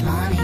שמונים 0.00 0.39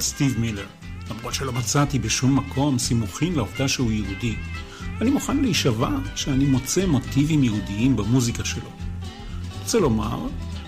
על 0.00 0.04
סטיב 0.04 0.38
מילר, 0.38 0.66
למרות 1.10 1.34
שלא 1.34 1.52
מצאתי 1.52 1.98
בשום 1.98 2.36
מקום 2.38 2.78
סימוכין 2.78 3.32
לעובדה 3.32 3.68
שהוא 3.68 3.92
יהודי. 3.92 4.34
אני 5.00 5.10
מוכן 5.10 5.36
להישבע 5.36 5.90
שאני 6.14 6.44
מוצא 6.44 6.86
מוטיבים 6.86 7.44
יהודיים 7.44 7.96
במוזיקה 7.96 8.44
שלו. 8.44 8.70
רוצה 9.62 9.78
לומר 9.78 10.18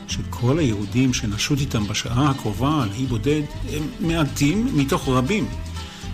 שכל 0.08 0.58
היהודים 0.58 1.14
שנשוט 1.14 1.60
איתם 1.60 1.86
בשעה 1.88 2.30
הקרובה 2.30 2.83
על 2.83 2.88
אי 2.98 3.06
בודד 3.06 3.42
הם 3.72 3.83
מעטים 4.00 4.69
מתוך 4.77 5.08
רבים. 5.08 5.48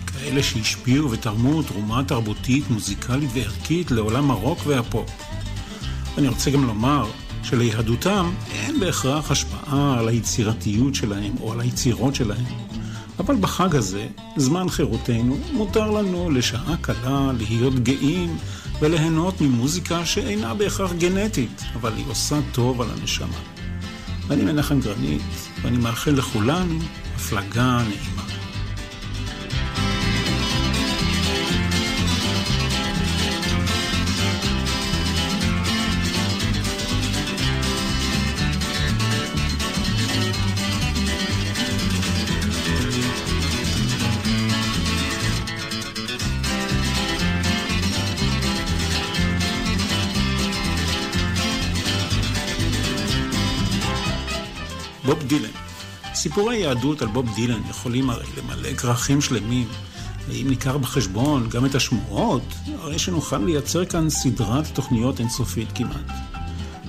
כאלה 0.07 0.43
שהשפיעו 0.43 1.11
ותרמו 1.11 1.63
תרומה 1.63 2.03
תרבותית, 2.03 2.69
מוזיקלית 2.69 3.29
וערכית 3.33 3.91
לעולם 3.91 4.31
הרוק 4.31 4.59
והפופ. 4.65 5.09
אני 6.17 6.27
רוצה 6.27 6.51
גם 6.51 6.63
לומר 6.63 7.05
שליהדותם 7.43 8.31
אין 8.51 8.79
בהכרח 8.79 9.31
השפעה 9.31 9.99
על 9.99 10.07
היצירתיות 10.07 10.95
שלהם 10.95 11.33
או 11.41 11.53
על 11.53 11.59
היצירות 11.59 12.15
שלהם. 12.15 12.68
אבל 13.19 13.35
בחג 13.35 13.75
הזה, 13.75 14.07
זמן 14.37 14.69
חירותנו, 14.69 15.37
מותר 15.53 15.91
לנו 15.91 16.29
לשעה 16.29 16.77
קלה 16.81 17.31
להיות 17.37 17.79
גאים 17.79 18.37
וליהנות 18.81 19.41
ממוזיקה 19.41 20.05
שאינה 20.05 20.53
בהכרח 20.53 20.93
גנטית, 20.93 21.61
אבל 21.75 21.93
היא 21.95 22.05
עושה 22.07 22.39
טוב 22.51 22.81
על 22.81 22.87
הנשמה. 22.99 23.39
ואני 24.27 24.43
מנחם 24.43 24.79
גרנית, 24.79 25.21
ואני 25.61 25.77
מאחל 25.77 26.11
לכולנו 26.11 26.79
הפלגה 27.15 27.81
נעימה. 27.87 28.28
סיפורי 56.39 56.57
יהדות 56.57 57.01
על 57.01 57.07
בוב 57.07 57.35
דילן 57.35 57.61
יכולים 57.69 58.09
הרי 58.09 58.25
למלא 58.37 58.73
כרכים 58.73 59.21
שלמים, 59.21 59.67
ואם 60.27 60.45
ניקח 60.49 60.75
בחשבון 60.75 61.49
גם 61.49 61.65
את 61.65 61.75
השמועות, 61.75 62.43
הרי 62.81 62.99
שנוכל 62.99 63.37
לייצר 63.37 63.85
כאן 63.85 64.09
סדרת 64.09 64.67
תוכניות 64.73 65.19
אינסופית 65.19 65.67
כמעט. 65.75 66.11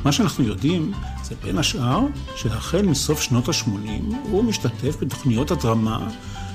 מה 0.05 0.13
שאנחנו 0.13 0.45
יודעים 0.45 0.93
זה 1.25 1.35
בין 1.43 1.59
השאר 1.59 2.01
שהחל 2.37 2.83
מסוף 2.83 3.23
שנות 3.23 3.49
ה-80 3.49 4.15
הוא 4.23 4.45
משתתף 4.45 4.97
בתוכניות 5.01 5.51
הדרמה 5.51 6.09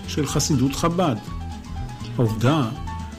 של 0.08 0.28
חסידות 0.28 0.76
חב"ד. 0.76 1.16
העובדה 2.18 2.70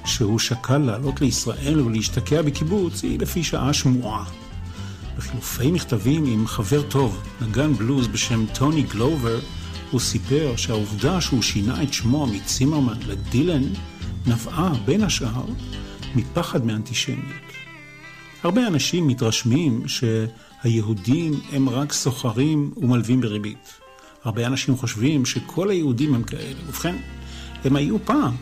שהוא 0.05 0.39
שקל 0.39 0.79
לעלות 0.79 1.21
לישראל 1.21 1.81
ולהשתקע 1.81 2.43
בקיבוץ 2.43 3.03
היא 3.03 3.19
לפי 3.19 3.45
שעה 3.45 3.73
שמועה. 3.73 4.25
בחילופי 5.17 5.71
מכתבים 5.71 6.25
עם 6.27 6.47
חבר 6.47 6.83
טוב, 6.83 7.23
נגן 7.41 7.75
בלוז 7.75 8.07
בשם 8.07 8.47
טוני 8.55 8.83
גלובר, 8.83 9.39
הוא 9.91 10.01
סיפר 10.01 10.57
שהעובדה 10.57 11.21
שהוא 11.21 11.43
שינה 11.43 11.83
את 11.83 11.93
שמו 11.93 12.27
מצימרמן 12.27 12.99
לדילן 13.07 13.63
נבעה 14.27 14.73
בין 14.85 15.03
השאר 15.03 15.45
מפחד 16.15 16.65
מאנטישמיות. 16.65 17.47
הרבה 18.43 18.67
אנשים 18.67 19.07
מתרשמים 19.07 19.83
שהיהודים 19.89 21.41
הם 21.53 21.69
רק 21.69 21.93
סוחרים 21.93 22.75
ומלווים 22.77 23.21
בריבית. 23.21 23.81
הרבה 24.25 24.47
אנשים 24.47 24.77
חושבים 24.77 25.27
שכל 25.27 25.71
היהודים 25.71 26.15
הם 26.15 26.23
כאלה. 26.23 26.61
ובכן, 26.67 26.97
הם 27.65 27.77
היו 27.77 28.05
פעם, 28.05 28.37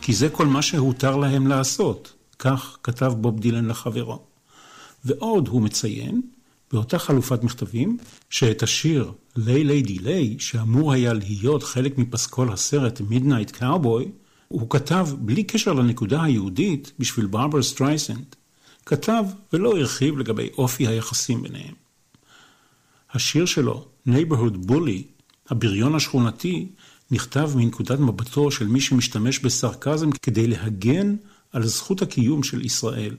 כי 0.00 0.12
זה 0.12 0.28
כל 0.28 0.46
מה 0.46 0.62
שהותר 0.62 1.16
להם 1.16 1.46
לעשות. 1.46 2.12
כך 2.38 2.78
כתב 2.82 3.12
בוב 3.16 3.40
דילן 3.40 3.66
לחברו. 3.66 4.22
ועוד 5.04 5.48
הוא 5.48 5.62
מציין, 5.62 6.22
באותה 6.72 6.98
חליפת 6.98 7.42
מכתבים, 7.42 7.98
שאת 8.30 8.62
השיר 8.62 9.12
"ליי 9.36 9.64
ליי", 9.82 10.36
שאמור 10.38 10.92
היה 10.92 11.12
להיות 11.12 11.62
חלק 11.62 11.98
מפסקול 11.98 12.52
הסרט 12.52 13.00
Midnight 13.00 13.50
Cowboy, 13.50 14.10
הוא 14.48 14.70
כתב 14.70 15.08
בלי 15.18 15.44
קשר 15.44 15.72
לנקודה 15.72 16.22
היהודית 16.22 16.92
בשביל 16.98 17.26
ברברה 17.26 17.62
סטרייסנד. 17.62 18.36
כתב 18.86 19.24
ולא 19.52 19.76
הרחיב 19.76 20.18
לגבי 20.18 20.48
אופי 20.58 20.86
היחסים 20.86 21.42
ביניהם. 21.42 21.74
השיר 23.12 23.46
שלו, 23.46 23.88
Neighborhood 24.08 24.70
Bully, 24.70 25.02
הבריון 25.48 25.94
השכונתי, 25.94 26.68
נכתב 27.10 27.50
מנקודת 27.54 27.98
מבטו 27.98 28.50
של 28.50 28.66
מי 28.66 28.80
שמשתמש 28.80 29.38
בסרקזם 29.38 30.10
כדי 30.10 30.46
להגן 30.46 31.16
על 31.52 31.66
זכות 31.66 32.02
הקיום 32.02 32.42
של 32.42 32.64
ישראל. 32.64 33.16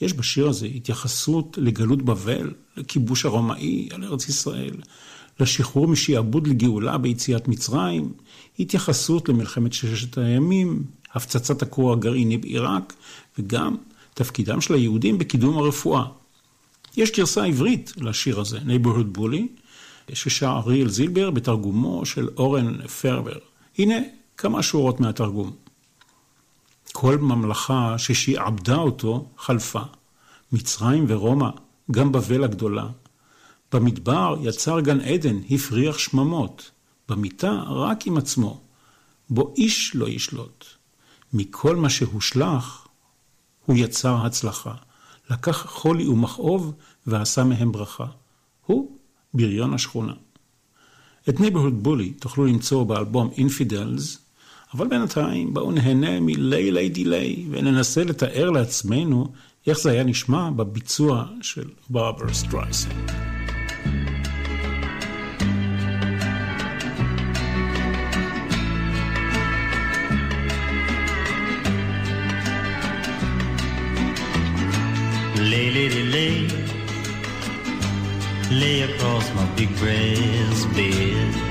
יש 0.00 0.12
בשיר 0.14 0.48
הזה 0.48 0.66
התייחסות 0.66 1.58
לגלות 1.60 2.02
בבל, 2.02 2.50
לכיבוש 2.76 3.24
הרומאי 3.24 3.88
על 3.92 4.04
ארץ 4.04 4.28
ישראל, 4.28 4.74
לשחרור 5.40 5.88
משעבוד 5.88 6.46
לגאולה 6.46 6.98
ביציאת 6.98 7.48
מצרים, 7.48 8.12
התייחסות 8.58 9.28
למלחמת 9.28 9.72
ששת 9.72 10.18
הימים, 10.18 10.84
הפצצת 11.14 11.62
הכור 11.62 11.92
הגרעיני 11.92 12.38
בעיראק, 12.38 12.92
וגם 13.38 13.76
תפקידם 14.14 14.60
של 14.60 14.74
היהודים 14.74 15.18
בקידום 15.18 15.58
הרפואה. 15.58 16.04
יש 16.96 17.12
גרסה 17.12 17.44
עברית 17.44 17.92
לשיר 17.96 18.40
הזה, 18.40 18.58
Neighborhood 18.58 19.18
Bully, 19.18 19.42
ששר 20.12 20.60
אריאל 20.66 20.88
זילבר 20.88 21.30
בתרגומו 21.30 22.06
של 22.06 22.28
אורן 22.36 22.86
פרבר. 22.86 23.38
הנה 23.78 23.94
כמה 24.36 24.62
שורות 24.62 25.00
מהתרגום. 25.00 25.50
כל 26.92 27.18
ממלכה 27.18 27.98
ששעבדה 27.98 28.76
אותו 28.76 29.28
חלפה. 29.38 29.82
מצרים 30.52 31.04
ורומא, 31.08 31.50
גם 31.90 32.12
בבל 32.12 32.44
הגדולה. 32.44 32.86
במדבר 33.72 34.36
יצר 34.40 34.80
גן 34.80 35.00
עדן, 35.00 35.36
הפריח 35.50 35.98
שממות. 35.98 36.70
במיטה 37.08 37.52
רק 37.66 38.06
עם 38.06 38.16
עצמו, 38.16 38.60
בו 39.30 39.54
איש 39.56 39.92
לא 39.94 40.08
ישלוט. 40.08 40.64
מכל 41.32 41.76
מה 41.76 41.90
שהושלך, 41.90 42.86
הוא 43.66 43.76
יצר 43.76 44.26
הצלחה. 44.26 44.74
לקח 45.30 45.66
חולי 45.68 46.06
ומכאוב 46.06 46.72
ועשה 47.06 47.44
מהם 47.44 47.72
ברכה. 47.72 48.06
הוא 48.66 48.98
בריון 49.34 49.74
השכונה. 49.74 50.12
את 51.28 51.40
Neighborhood 51.40 51.82
Bully 51.82 52.10
תוכלו 52.10 52.46
למצוא 52.46 52.84
באלבום 52.84 53.30
Infidels, 53.36 54.18
אבל 54.74 54.88
בינתיים 54.88 55.54
בואו 55.54 55.72
נהנה 55.72 56.20
מ 56.20 56.70
Lay 56.70 56.88
Lady 56.88 57.20
Lay 57.20 57.44
וננסה 57.50 58.04
לתאר 58.04 58.50
לעצמנו 58.50 59.26
איך 59.66 59.78
זה 59.78 59.90
היה 59.90 60.04
נשמע 60.04 60.50
בביצוע 60.50 61.24
של 61.42 61.68
ברברה 61.90 62.32
סטרייסנד. 62.32 63.10
Lay, 75.52 75.68
lay, 75.74 75.88
lay, 76.14 76.36
lay 78.60 78.76
across 78.88 79.26
my 79.36 79.46
big 79.56 79.70
brass 79.80 80.60
bed. 80.76 81.49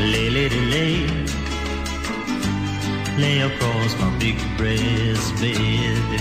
Lay, 0.00 0.30
lady, 0.30 0.60
lay, 0.70 1.06
lay 3.18 3.40
across 3.40 3.98
my 3.98 4.16
big 4.18 4.38
brass 4.56 5.32
bed. 5.40 6.20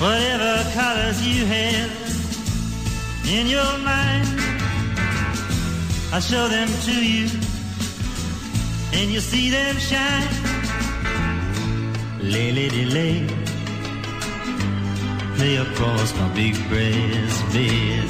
Whatever 0.00 0.70
colors 0.74 1.24
you 1.24 1.46
have 1.46 1.92
in 3.28 3.46
your 3.46 3.78
mind, 3.78 4.26
I 6.12 6.18
show 6.18 6.48
them 6.48 6.68
to 6.86 7.06
you 7.06 7.28
and 8.94 9.12
you 9.12 9.20
see 9.20 9.48
them 9.48 9.76
shine. 9.76 10.28
Lay, 12.20 12.50
lady, 12.50 12.84
lay, 12.84 13.28
lay 13.28 13.49
across 15.40 16.14
my 16.16 16.28
big 16.34 16.54
brass 16.68 17.42
bed. 17.52 18.08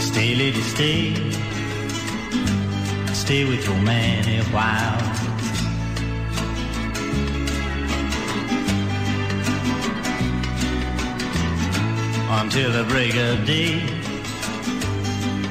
Stay, 0.00 0.34
lady, 0.34 0.62
stay, 0.62 1.14
stay 3.12 3.44
with 3.44 3.64
your 3.66 3.80
man 3.82 4.28
a 4.28 4.42
while. 4.54 5.00
Until 12.42 12.72
the 12.72 12.84
break 12.84 13.14
of 13.14 13.46
day 13.46 14.00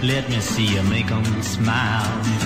let 0.01 0.30
me 0.30 0.39
see 0.39 0.65
you 0.65 0.83
make 0.83 1.12
'em 1.12 1.25
smile. 1.44 2.38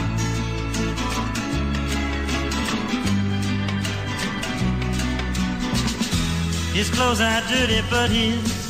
His 6.74 6.90
clothes 6.90 7.22
are 7.22 7.42
dirty, 7.48 7.82
but 7.90 8.10
his 8.10 8.64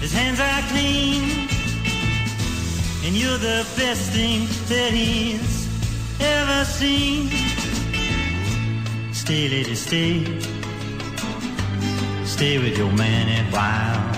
his 0.00 0.12
hands 0.12 0.40
are 0.40 0.62
clean. 0.72 1.46
And 3.04 3.14
you're 3.14 3.36
the 3.36 3.66
best 3.76 4.10
thing 4.10 4.46
that 4.68 4.92
he's 4.92 5.68
ever 6.18 6.64
seen. 6.64 7.28
Stay, 9.12 9.48
lady, 9.50 9.74
stay. 9.74 10.24
Stay 12.24 12.58
with 12.58 12.78
your 12.78 12.92
man 12.92 13.28
a 13.28 13.50
while. 13.50 14.17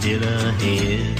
still 0.00 0.22
ahead. 0.22 1.18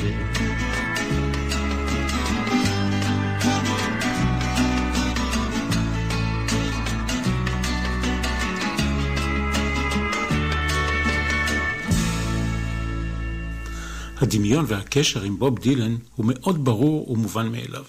הדמיון 14.21 14.65
והקשר 14.69 15.23
עם 15.23 15.39
בוב 15.39 15.59
דילן 15.59 15.97
הוא 16.17 16.27
מאוד 16.29 16.65
ברור 16.65 17.11
ומובן 17.11 17.49
מאליו. 17.53 17.85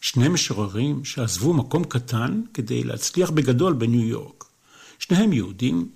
שני 0.00 0.28
משוררים 0.28 1.04
שעזבו 1.04 1.54
מקום 1.54 1.84
קטן 1.84 2.42
כדי 2.54 2.84
להצליח 2.84 3.30
בגדול 3.30 3.72
בניו 3.72 4.08
יורק. 4.08 4.44
שניהם 4.98 5.32
יהודים, 5.32 5.88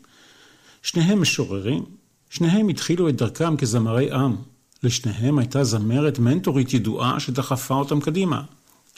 שניהם 0.83 1.23
משוררים, 1.23 1.85
שניהם 2.33 2.69
התחילו 2.69 3.09
את 3.09 3.17
דרכם 3.17 3.57
כזמרי 3.57 4.13
עם. 4.13 4.37
לשניהם 4.83 5.39
הייתה 5.39 5.65
זמרת 5.65 6.19
מנטורית 6.19 6.75
ידועה 6.75 7.21
שדחפה 7.21 7.75
אותם 7.75 8.01
קדימה. 8.01 8.43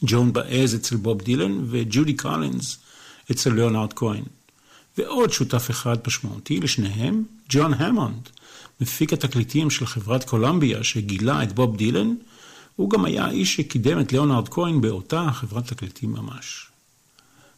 ג'ון 0.02 0.32
באז 0.32 0.74
אצל 0.74 0.96
בוב 0.96 1.22
דילן 1.22 1.64
וג'ודי 1.70 2.14
קולינס 2.16 2.78
אצל 3.30 3.52
ליאונרד 3.52 3.92
כהן. 3.92 4.22
ועוד 4.98 5.32
שותף 5.32 5.70
אחד 5.70 5.96
משמעותי 6.06 6.60
לשניהם, 6.60 7.24
ג'ון 7.48 7.74
המונד, 7.74 8.28
מפיק 8.80 9.12
התקליטים 9.12 9.70
של 9.70 9.86
חברת 9.86 10.24
קולומביה 10.24 10.84
שגילה 10.84 11.42
את 11.42 11.52
בוב 11.52 11.76
דילן, 11.76 12.14
הוא 12.76 12.90
גם 12.90 13.04
היה 13.04 13.24
האיש 13.24 13.56
שקידם 13.56 14.00
את 14.00 14.12
ליאונרד 14.12 14.48
כהן 14.48 14.80
באותה 14.80 15.28
חברת 15.32 15.66
תקליטים 15.66 16.12
ממש. 16.12 16.66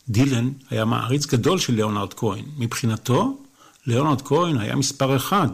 דילן 0.08 0.50
היה 0.70 0.84
מעריץ 0.84 1.26
גדול 1.26 1.58
של 1.58 1.74
ליאונרד 1.74 2.14
כהן. 2.14 2.44
מבחינתו, 2.58 3.38
ליאונרד 3.86 4.22
כהן 4.22 4.58
היה 4.58 4.76
מספר 4.76 5.16
אחד. 5.16 5.48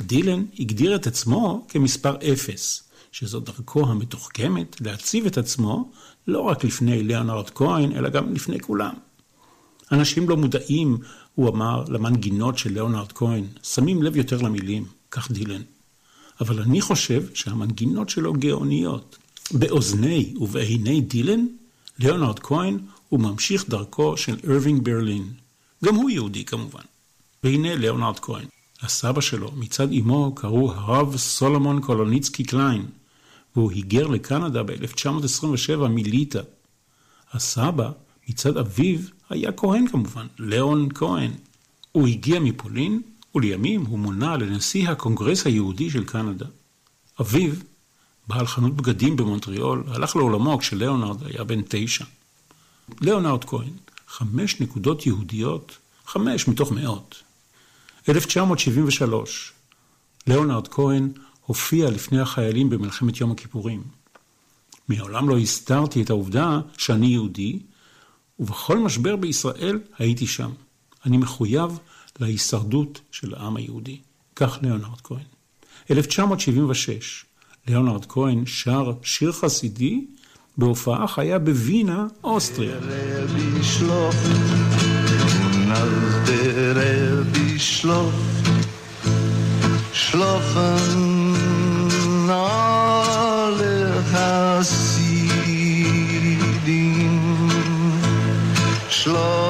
דילן 0.00 0.44
הגדיר 0.58 0.96
את 0.96 1.06
עצמו 1.06 1.66
כמספר 1.68 2.16
אפס, 2.32 2.82
שזו 3.12 3.40
דרכו 3.40 3.86
המתוחכמת 3.86 4.80
להציב 4.80 5.26
את 5.26 5.38
עצמו 5.38 5.90
לא 6.28 6.40
רק 6.40 6.64
לפני 6.64 7.02
ליאונרד 7.02 7.50
כהן, 7.50 7.92
אלא 7.92 8.08
גם 8.08 8.34
לפני 8.34 8.60
כולם. 8.60 8.94
אנשים 9.92 10.28
לא 10.28 10.36
מודעים, 10.36 10.98
הוא 11.34 11.48
אמר, 11.48 11.84
למנגינות 11.88 12.58
של 12.58 12.72
ליאונרד 12.72 13.12
כהן, 13.12 13.44
שמים 13.62 14.02
לב 14.02 14.16
יותר 14.16 14.42
למילים, 14.42 14.84
כך 15.10 15.30
דילן. 15.30 15.62
אבל 16.40 16.62
אני 16.62 16.80
חושב 16.80 17.22
שהמנגינות 17.34 18.08
שלו 18.08 18.32
גאוניות. 18.32 19.16
באוזני 19.50 20.34
ובעיני 20.36 21.00
דילן, 21.00 21.46
ליאונרד 21.98 22.38
כהן 22.38 22.78
הוא 23.08 23.20
ממשיך 23.20 23.68
דרכו 23.68 24.16
של 24.16 24.36
ארווינג 24.50 24.84
ברלין. 24.84 25.28
גם 25.84 25.94
הוא 25.94 26.10
יהודי 26.10 26.44
כמובן. 26.44 26.82
והנה 27.46 27.74
ליאונרד 27.74 28.18
כהן. 28.20 28.44
הסבא 28.82 29.20
שלו, 29.20 29.52
מצד 29.56 29.92
אמו, 29.92 30.34
קראו 30.34 30.72
הרב 30.72 31.16
סולומון 31.16 31.80
קולוניצקי 31.80 32.44
קליין, 32.44 32.86
והוא 33.56 33.72
היגר 33.72 34.06
לקנדה 34.06 34.62
ב-1927 34.62 35.88
מליטא. 35.90 36.40
הסבא, 37.32 37.90
מצד 38.28 38.56
אביו, 38.56 38.98
היה 39.30 39.52
כהן 39.52 39.88
כמובן, 39.88 40.26
ליאון 40.38 40.88
כהן. 40.94 41.30
הוא 41.92 42.08
הגיע 42.08 42.40
מפולין, 42.40 43.02
ולימים 43.34 43.86
הוא 43.86 43.98
מונה 43.98 44.36
לנשיא 44.36 44.88
הקונגרס 44.88 45.46
היהודי 45.46 45.90
של 45.90 46.04
קנדה. 46.04 46.46
אביו, 47.20 47.52
בעל 48.28 48.46
חנות 48.46 48.76
בגדים 48.76 49.16
במונטריאול, 49.16 49.84
הלך 49.88 50.16
לעולמו 50.16 50.58
כשליאונרד 50.58 51.26
היה 51.26 51.44
בן 51.44 51.60
תשע. 51.68 52.04
ליאונרד 53.00 53.44
כהן, 53.44 53.72
חמש 54.08 54.60
נקודות 54.60 55.06
יהודיות, 55.06 55.78
חמש 56.06 56.48
מתוך 56.48 56.72
מאות. 56.72 57.25
1973, 58.08 59.52
ליאונרד 60.26 60.68
כהן 60.68 61.12
הופיע 61.46 61.90
לפני 61.90 62.20
החיילים 62.20 62.70
במלחמת 62.70 63.20
יום 63.20 63.30
הכיפורים. 63.30 63.82
מעולם 64.88 65.28
לא 65.28 65.38
הסתרתי 65.38 66.02
את 66.02 66.10
העובדה 66.10 66.60
שאני 66.78 67.06
יהודי, 67.06 67.58
ובכל 68.38 68.78
משבר 68.78 69.16
בישראל 69.16 69.78
הייתי 69.98 70.26
שם. 70.26 70.50
אני 71.06 71.16
מחויב 71.16 71.78
להישרדות 72.20 73.00
של 73.10 73.34
העם 73.34 73.56
היהודי. 73.56 73.98
כך 74.36 74.58
ליאונרד 74.62 75.00
כהן. 75.04 75.24
1976, 75.90 77.24
ליאונרד 77.68 78.06
כהן 78.06 78.46
שר 78.46 78.92
שיר 79.02 79.32
חסידי 79.32 80.04
בהופעה 80.58 81.08
חיה 81.08 81.38
בווינה, 81.38 82.06
אוסטריה. 82.24 82.78
als 85.80 86.14
der 86.28 86.76
Erde 86.76 87.44
schläft, 87.58 88.46
schlafen 89.92 91.36
alle 92.30 93.76
Hasidim. 94.12 95.26
Schlafen 98.88 99.45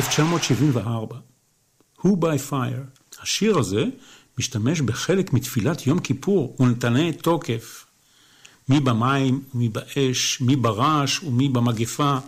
1974. 0.00 1.20
Who 1.98 2.16
by 2.16 2.50
Fire. 2.50 3.00
השיר 3.22 3.58
הזה 3.58 3.84
משתמש 4.38 4.80
בחלק 4.80 5.32
מתפילת 5.32 5.86
יום 5.86 5.98
כיפור 5.98 6.56
ונתנה 6.60 7.12
תוקף. 7.12 7.86
מי 8.68 8.80
במים, 8.80 9.42
ומי 9.54 9.68
באש, 9.68 10.40
מי 10.40 10.56
ברעש 10.56 11.22
ומי 11.22 11.48
במגפה. 11.48 12.18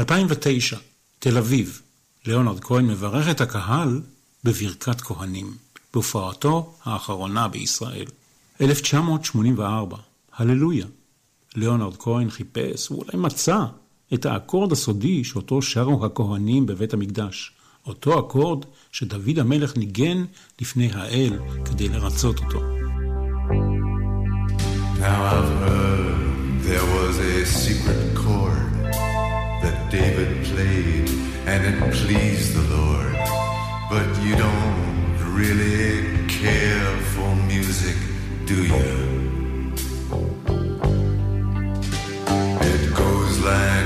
2009, 0.00 0.76
תל 1.18 1.38
אביב. 1.38 1.82
ליאונרד 2.26 2.60
כהן 2.60 2.86
מברך 2.86 3.30
את 3.30 3.40
הקהל 3.40 4.00
בברכת 4.44 5.00
כהנים, 5.00 5.56
בהופעתו 5.92 6.74
האחרונה 6.84 7.48
בישראל. 7.48 8.06
1984, 8.60 9.96
הללויה. 10.34 10.86
ליאונרד 11.54 11.96
כהן 11.96 12.30
חיפש, 12.30 12.88
הוא 12.88 13.04
אולי 13.04 13.18
מצא, 13.18 13.64
את 14.14 14.26
האקורד 14.26 14.72
הסודי 14.72 15.24
שאותו 15.24 15.62
שרו 15.62 16.06
הכהנים 16.06 16.66
בבית 16.66 16.94
המקדש, 16.94 17.52
אותו 17.86 18.18
אקורד 18.18 18.64
שדוד 18.92 19.38
המלך 19.38 19.76
ניגן 19.76 20.24
לפני 20.60 20.90
האל 20.92 21.38
כדי 21.64 21.88
לרצות 21.88 22.38
אותו. 22.38 22.60
Now 25.00 25.20
I've 25.34 25.52
heard 25.64 26.60
there 26.70 26.88
was 26.98 27.14
a 27.18 27.44
secret 27.62 28.02
chord 28.22 28.72
that 29.62 29.76
David 29.90 30.30
played 30.50 31.08
and 31.50 31.60
it 31.70 31.78
pleased 32.00 32.50
the 32.58 32.66
Lord. 32.76 33.14
But 33.92 34.08
you 34.24 34.34
don't 34.36 34.82
really 35.38 35.92
care 36.28 36.96
for 37.12 37.30
music, 37.52 37.98
do 38.50 38.58
you? 38.74 38.90
It 42.70 42.82
goes 43.02 43.34
like 43.50 43.81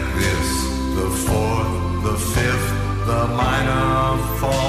fifth, 2.36 2.70
the 3.06 3.26
minor 3.28 4.18
fall. 4.38 4.65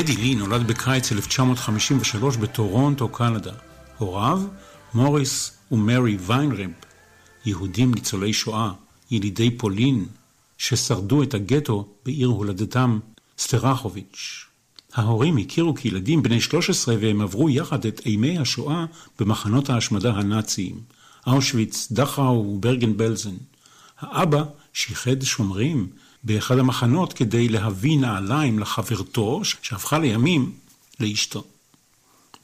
גדי 0.00 0.16
לי 0.16 0.34
נולד 0.34 0.66
בקיץ 0.66 1.12
1953 1.12 2.36
בטורונטו, 2.36 3.08
קנדה. 3.08 3.52
הוריו, 3.98 4.42
מוריס 4.94 5.52
ומרי 5.72 6.16
ויינרב, 6.20 6.70
יהודים 7.44 7.94
ניצולי 7.94 8.32
שואה, 8.32 8.72
ילידי 9.10 9.50
פולין, 9.50 10.06
ששרדו 10.58 11.22
את 11.22 11.34
הגטו 11.34 11.88
בעיר 12.04 12.28
הולדתם, 12.28 12.98
סטרחוביץ'. 13.38 14.46
ההורים 14.94 15.36
הכירו 15.36 15.74
כילדים 15.74 16.22
בני 16.22 16.40
13 16.40 16.94
והם 17.00 17.20
עברו 17.20 17.50
יחד 17.50 17.86
את 17.86 18.00
אימי 18.06 18.38
השואה 18.38 18.84
במחנות 19.18 19.70
ההשמדה 19.70 20.12
הנאציים, 20.12 20.80
אושוויץ, 21.26 21.88
דכאו 21.92 22.46
וברגן 22.54 22.96
בלזן. 22.96 23.36
האבא 24.00 24.44
שיחד 24.72 25.22
שומרים 25.22 25.88
באחד 26.24 26.58
המחנות 26.58 27.12
כדי 27.12 27.48
להביא 27.48 27.98
נעליים 27.98 28.58
לחברתו, 28.58 29.40
שהפכה 29.44 29.98
לימים 29.98 30.52
לאשתו. 31.00 31.44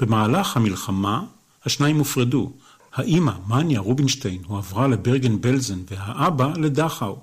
במהלך 0.01 0.57
המלחמה 0.57 1.25
השניים 1.65 1.99
הופרדו. 1.99 2.53
האימא, 2.93 3.33
מניה 3.49 3.81
רובינשטיין, 3.81 4.43
הועברה 4.47 4.89
לברגן 4.89 5.41
בלזן 5.41 5.79
והאבא 5.91 6.53
לדכאו. 6.57 7.19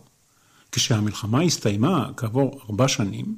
כשהמלחמה 0.72 1.42
הסתיימה 1.42 2.10
כעבור 2.18 2.62
ארבע 2.66 2.88
שנים, 2.88 3.36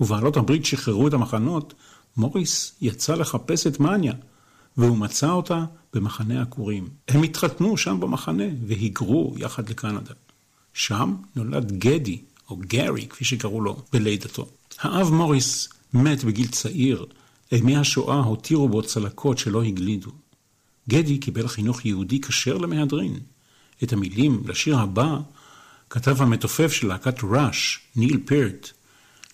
ובעלות 0.00 0.36
הברית 0.36 0.64
שחררו 0.66 1.08
את 1.08 1.12
המחנות, 1.12 1.74
מוריס 2.16 2.72
יצא 2.80 3.14
לחפש 3.14 3.66
את 3.66 3.80
מניה, 3.80 4.12
והוא 4.76 4.98
מצא 4.98 5.30
אותה 5.30 5.64
במחנה 5.94 6.42
עקורים. 6.42 6.88
הם 7.08 7.22
התחתנו 7.22 7.76
שם 7.76 8.00
במחנה 8.00 8.44
והיגרו 8.66 9.34
יחד 9.36 9.70
לקנדה. 9.70 10.12
שם 10.74 11.16
נולד 11.36 11.78
גדי, 11.78 12.18
או 12.50 12.56
גארי, 12.56 13.06
כפי 13.06 13.24
שקראו 13.24 13.60
לו, 13.60 13.82
בלידתו. 13.92 14.46
האב 14.80 15.12
מוריס 15.12 15.68
מת 15.94 16.24
בגיל 16.24 16.46
צעיר, 16.46 17.06
אימי 17.52 17.76
השואה 17.76 18.20
הותירו 18.20 18.68
בו 18.68 18.82
צלקות 18.82 19.38
שלא 19.38 19.62
הגלידו. 19.62 20.10
גדי 20.88 21.18
קיבל 21.18 21.48
חינוך 21.48 21.86
יהודי 21.86 22.20
כשר 22.20 22.58
למהדרין. 22.58 23.18
את 23.82 23.92
המילים 23.92 24.42
לשיר 24.46 24.78
הבא 24.78 25.18
כתב 25.90 26.22
המתופף 26.22 26.72
של 26.72 26.86
להקת 26.86 27.16
ראש, 27.22 27.80
ניל 27.96 28.20
פירט, 28.24 28.70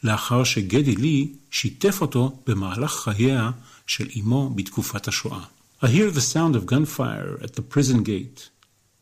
לאחר 0.05 0.44
שגדי 0.44 0.96
לי 0.96 1.33
שיתף 1.50 2.00
אותו 2.00 2.38
במהלך 2.46 2.92
חייה 2.92 3.50
של 3.87 4.09
אמו 4.20 4.50
בתקופת 4.55 5.09
השואה. 5.09 5.44
I 5.83 5.87
hear 5.87 6.11
the 6.11 6.20
sound 6.20 6.57
of 6.57 6.64
gunfire 6.66 7.38
at 7.44 7.52
the 7.57 7.62
prison 7.74 8.02
gate. 8.02 8.48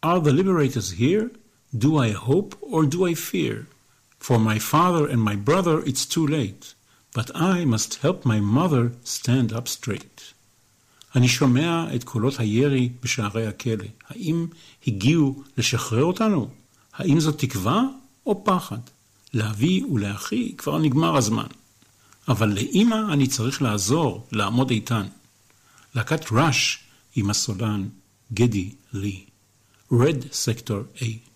Are 0.03 0.21
the 0.21 0.33
liberators 0.33 0.91
here? 0.91 1.31
Do 1.85 1.99
I 1.99 2.11
hope 2.11 2.57
or 2.61 2.85
do 2.85 3.07
I 3.07 3.15
fear? 3.15 3.57
For 4.27 4.39
my 4.39 4.59
father 4.59 5.05
and 5.13 5.21
my 5.31 5.37
brother 5.37 5.77
it's 5.91 6.07
too 6.15 6.27
late, 6.27 6.65
but 7.17 7.29
I 7.35 7.67
must 7.75 7.91
help 8.05 8.25
my 8.25 8.41
mother 8.41 8.85
stand 9.05 9.53
up 9.53 9.69
straight. 9.69 10.35
אני 11.17 11.29
שומע 11.29 11.95
את 11.95 12.05
קולות 12.05 12.41
הירי 12.41 12.89
בשערי 13.03 13.47
הכלא. 13.47 13.85
האם 14.09 14.47
הגיעו 14.87 15.43
לשחרר 15.59 16.05
אותנו? 16.05 16.49
האם 16.95 17.21
זו 17.21 17.33
תקווה 17.33 17.83
או 18.27 18.45
פחד? 18.45 18.79
לאבי 19.35 19.85
ולאחי 19.85 20.57
כבר 20.57 20.79
נגמר 20.79 21.17
הזמן. 21.17 21.47
אבל 22.29 22.49
לאימא 22.49 23.13
אני 23.13 23.27
צריך 23.27 23.63
לעזור, 23.63 24.27
לעמוד 24.33 24.71
איתן. 24.71 25.07
להקת 25.95 26.33
ראש 26.33 26.79
עם 27.17 27.31
הסולן 27.31 27.89
גדי 28.33 28.71
לי. 28.93 29.25
Red 29.93 30.23
Sector 30.33 31.03
A. 31.03 31.34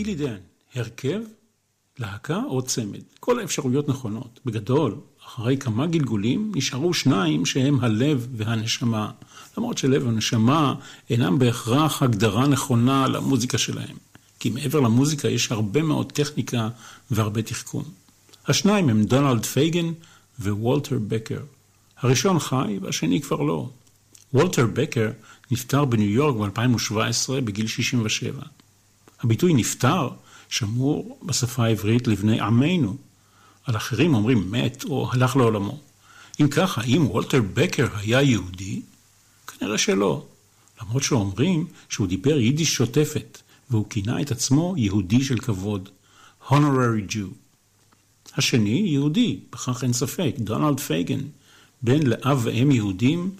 סטילי 0.00 0.14
דן, 0.14 0.36
הרכב, 0.74 1.20
להקה 1.98 2.40
או 2.48 2.62
צמד. 2.62 3.00
כל 3.20 3.40
האפשרויות 3.40 3.88
נכונות. 3.88 4.40
בגדול, 4.44 4.94
אחרי 5.26 5.56
כמה 5.56 5.86
גלגולים 5.86 6.52
נשארו 6.54 6.94
שניים 6.94 7.46
שהם 7.46 7.80
הלב 7.80 8.28
והנשמה. 8.36 9.10
למרות 9.56 9.78
שלב 9.78 10.06
ונשמה 10.06 10.74
אינם 11.10 11.38
בהכרח 11.38 12.02
הגדרה 12.02 12.46
נכונה 12.46 13.08
למוזיקה 13.08 13.58
שלהם. 13.58 13.96
כי 14.38 14.50
מעבר 14.50 14.80
למוזיקה 14.80 15.28
יש 15.28 15.52
הרבה 15.52 15.82
מאוד 15.82 16.12
טכניקה 16.12 16.68
והרבה 17.10 17.42
תחכום. 17.42 17.84
השניים 18.46 18.88
הם 18.88 19.04
דונלד 19.04 19.46
פייגן 19.46 19.92
ווולטר 20.38 20.98
בקר. 21.08 21.40
הראשון 21.98 22.38
חי 22.38 22.78
והשני 22.82 23.20
כבר 23.20 23.40
לא. 23.42 23.68
וולטר 24.34 24.66
בקר 24.72 25.10
נפטר 25.50 25.84
בניו 25.84 26.10
יורק 26.10 26.36
ב-2017 26.36 27.40
בגיל 27.44 27.66
67. 27.66 28.42
הביטוי 29.22 29.54
נפטר 29.54 30.08
שמור 30.48 31.18
בשפה 31.22 31.64
העברית 31.64 32.06
לבני 32.06 32.40
עמנו. 32.40 32.96
על 33.64 33.76
אחרים 33.76 34.14
אומרים 34.14 34.50
מת 34.50 34.84
או 34.84 35.10
הלך 35.12 35.36
לעולמו. 35.36 35.78
אם 36.40 36.48
כך, 36.48 36.78
האם 36.78 37.06
וולטר 37.06 37.40
בקר 37.54 37.86
היה 37.96 38.22
יהודי? 38.22 38.82
כנראה 39.46 39.78
שלא. 39.78 40.26
למרות 40.82 41.02
שאומרים 41.02 41.66
שהוא 41.88 42.06
דיבר 42.06 42.38
יידיש 42.38 42.74
שוטפת, 42.74 43.38
והוא 43.70 43.86
כינה 43.90 44.20
את 44.20 44.30
עצמו 44.30 44.74
יהודי 44.76 45.24
של 45.24 45.38
כבוד, 45.38 45.88
Honorary 46.48 47.12
Jew. 47.12 47.34
השני 48.36 48.82
יהודי, 48.86 49.40
בכך 49.52 49.84
אין 49.84 49.92
ספק, 49.92 50.34
דונלד 50.38 50.80
פייגן, 50.80 51.20
בן 51.82 52.06
לאב 52.06 52.40
ואם 52.42 52.70
יהודים, 52.70 53.30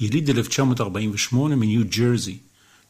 יליד 0.00 0.30
1948 0.30 1.56
מניו 1.56 1.82
ג'רזי, 1.96 2.38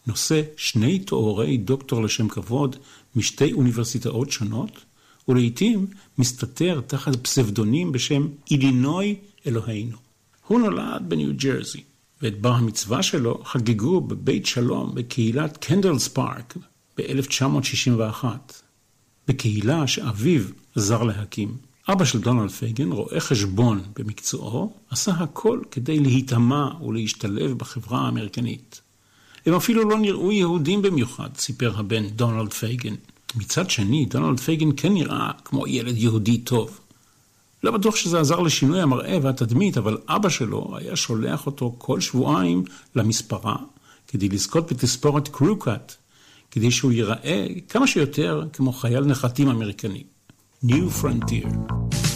נושא 0.06 0.42
שני 0.56 0.98
תוארי 0.98 1.56
דוקטור 1.56 2.02
לשם 2.02 2.28
כבוד 2.28 2.76
משתי 3.16 3.52
אוניברסיטאות 3.52 4.30
שונות, 4.30 4.84
ולעיתים 5.28 5.86
מסתתר 6.18 6.80
תחת 6.86 7.16
פסבדונים 7.16 7.92
בשם 7.92 8.28
אילינוי 8.50 9.16
אלוהינו. 9.46 9.96
הוא 10.46 10.60
נולד 10.60 11.04
בניו 11.08 11.30
ג'רזי, 11.36 11.82
ואת 12.22 12.40
בר 12.40 12.52
המצווה 12.52 13.02
שלו 13.02 13.42
חגגו 13.44 14.00
בבית 14.00 14.46
שלום 14.46 14.94
בקהילת 14.94 15.56
קנדל 15.57 16.09
פארק 16.08 16.56
ב-1961, 16.98 18.24
בקהילה 19.28 19.86
שאביו 19.86 20.42
עזר 20.76 21.02
להקים. 21.02 21.56
אבא 21.88 22.04
של 22.04 22.20
דונלד 22.20 22.50
פייגן, 22.50 22.92
רואה 22.92 23.20
חשבון 23.20 23.82
במקצועו, 23.98 24.72
עשה 24.90 25.12
הכל 25.12 25.60
כדי 25.70 25.98
להיטמע 25.98 26.68
ולהשתלב 26.82 27.52
בחברה 27.58 28.00
האמריקנית. 28.00 28.80
הם 29.46 29.54
אפילו 29.54 29.90
לא 29.90 29.98
נראו 29.98 30.33
יהודים 30.33 30.83
במיוחד, 30.83 31.28
סיפר 31.37 31.72
הבן 31.76 32.09
דונלד 32.09 32.52
פייגן. 32.52 32.94
מצד 33.37 33.70
שני, 33.70 34.04
דונלד 34.04 34.40
פייגן 34.40 34.68
כן 34.76 34.92
נראה 34.92 35.30
כמו 35.44 35.66
ילד 35.66 35.96
יהודי 35.96 36.38
טוב. 36.38 36.80
לא 37.62 37.70
בטוח 37.70 37.96
שזה 37.96 38.20
עזר 38.20 38.40
לשינוי 38.40 38.80
המראה 38.80 39.18
והתדמית, 39.22 39.78
אבל 39.78 39.98
אבא 40.09 40.28
שלו 40.28 40.76
היה 40.76 40.96
שולח 40.96 41.46
אותו 41.46 41.74
כל 41.78 42.00
שבועיים 42.00 42.64
למספרה 42.94 43.57
כדי 44.09 44.28
לזכות 44.28 44.72
בתספורת 44.72 45.28
crew 45.28 45.62
cut, 45.62 45.94
כדי 46.50 46.70
שהוא 46.70 46.92
ייראה 46.92 47.46
כמה 47.68 47.87
שיותר 47.87 48.44
כמו 48.52 48.72
חייל 48.72 49.04
נחתים 49.04 49.48
אמריקני. 49.48 50.04
New 50.64 51.02
Frontier. 51.02 52.13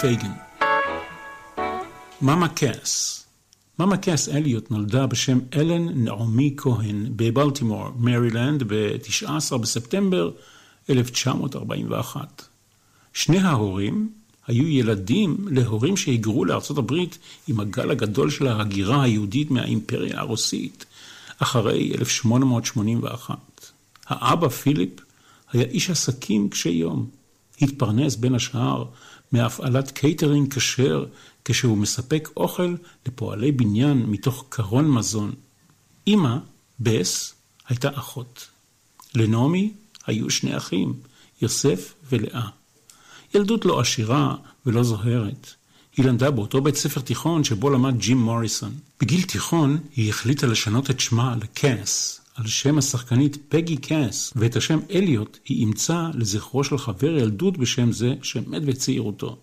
פייגן 0.00 0.32
מאמה 2.22 2.48
קאס 2.48 3.24
מאמה 3.78 3.96
קאס 3.96 4.28
אליוט 4.28 4.70
נולדה 4.70 5.06
בשם 5.06 5.38
אלן 5.54 6.04
נעמי 6.04 6.54
כהן 6.56 7.06
בבלטימור, 7.16 7.88
מרילנד, 7.98 8.62
ב-19 8.66 9.56
בספטמבר 9.56 10.30
1941. 10.90 12.42
שני 13.12 13.38
ההורים 13.38 14.10
היו 14.46 14.68
ילדים 14.68 15.36
להורים 15.50 15.96
שהיגרו 15.96 16.44
לארצות 16.44 16.78
הברית 16.78 17.18
עם 17.48 17.60
הגל 17.60 17.90
הגדול 17.90 18.30
של 18.30 18.46
ההגירה 18.46 19.02
היהודית 19.02 19.50
מהאימפריה 19.50 20.20
הרוסית, 20.20 20.84
אחרי 21.38 21.92
1881. 21.94 23.36
האבא 24.06 24.48
פיליפ 24.48 25.00
היה 25.52 25.64
איש 25.64 25.90
עסקים 25.90 26.48
קשה 26.48 26.70
יום. 26.70 27.06
התפרנס 27.62 28.16
בין 28.16 28.34
השאר 28.34 28.84
מהפעלת 29.32 29.90
קייטרינג 29.90 30.54
כשר 30.54 31.06
כשהוא 31.44 31.78
מספק 31.78 32.28
אוכל 32.36 32.74
לפועלי 33.06 33.52
בניין 33.52 34.02
מתוך 34.06 34.44
קרון 34.48 34.90
מזון. 34.90 35.32
אמא, 36.06 36.36
בס, 36.80 37.34
הייתה 37.68 37.88
אחות. 37.94 38.48
לנעמי 39.14 39.72
היו 40.06 40.30
שני 40.30 40.56
אחים, 40.56 40.94
יוסף 41.42 41.94
ולאה. 42.10 42.48
ילדות 43.34 43.64
לא 43.64 43.80
עשירה 43.80 44.36
ולא 44.66 44.82
זוהרת. 44.82 45.50
היא 45.96 46.04
למדה 46.04 46.30
באותו 46.30 46.60
בית 46.60 46.76
ספר 46.76 47.00
תיכון 47.00 47.44
שבו 47.44 47.70
למד 47.70 47.98
ג'ים 47.98 48.18
מוריסון. 48.18 48.74
בגיל 49.00 49.22
תיכון 49.22 49.78
היא 49.96 50.10
החליטה 50.10 50.46
לשנות 50.46 50.90
את 50.90 51.00
שמה 51.00 51.36
לקאס, 51.42 52.20
על 52.36 52.46
שם 52.46 52.78
השחקנית 52.78 53.36
פגי 53.48 53.76
קאס, 53.76 54.32
ואת 54.36 54.56
השם 54.56 54.78
אליוט 54.90 55.38
היא 55.44 55.60
אימצה 55.60 56.10
לזכרו 56.14 56.64
של 56.64 56.78
חבר 56.78 57.16
ילדות 57.16 57.58
בשם 57.58 57.92
זה 57.92 58.14
שמת 58.22 58.64
בצעירותו. 58.64 59.38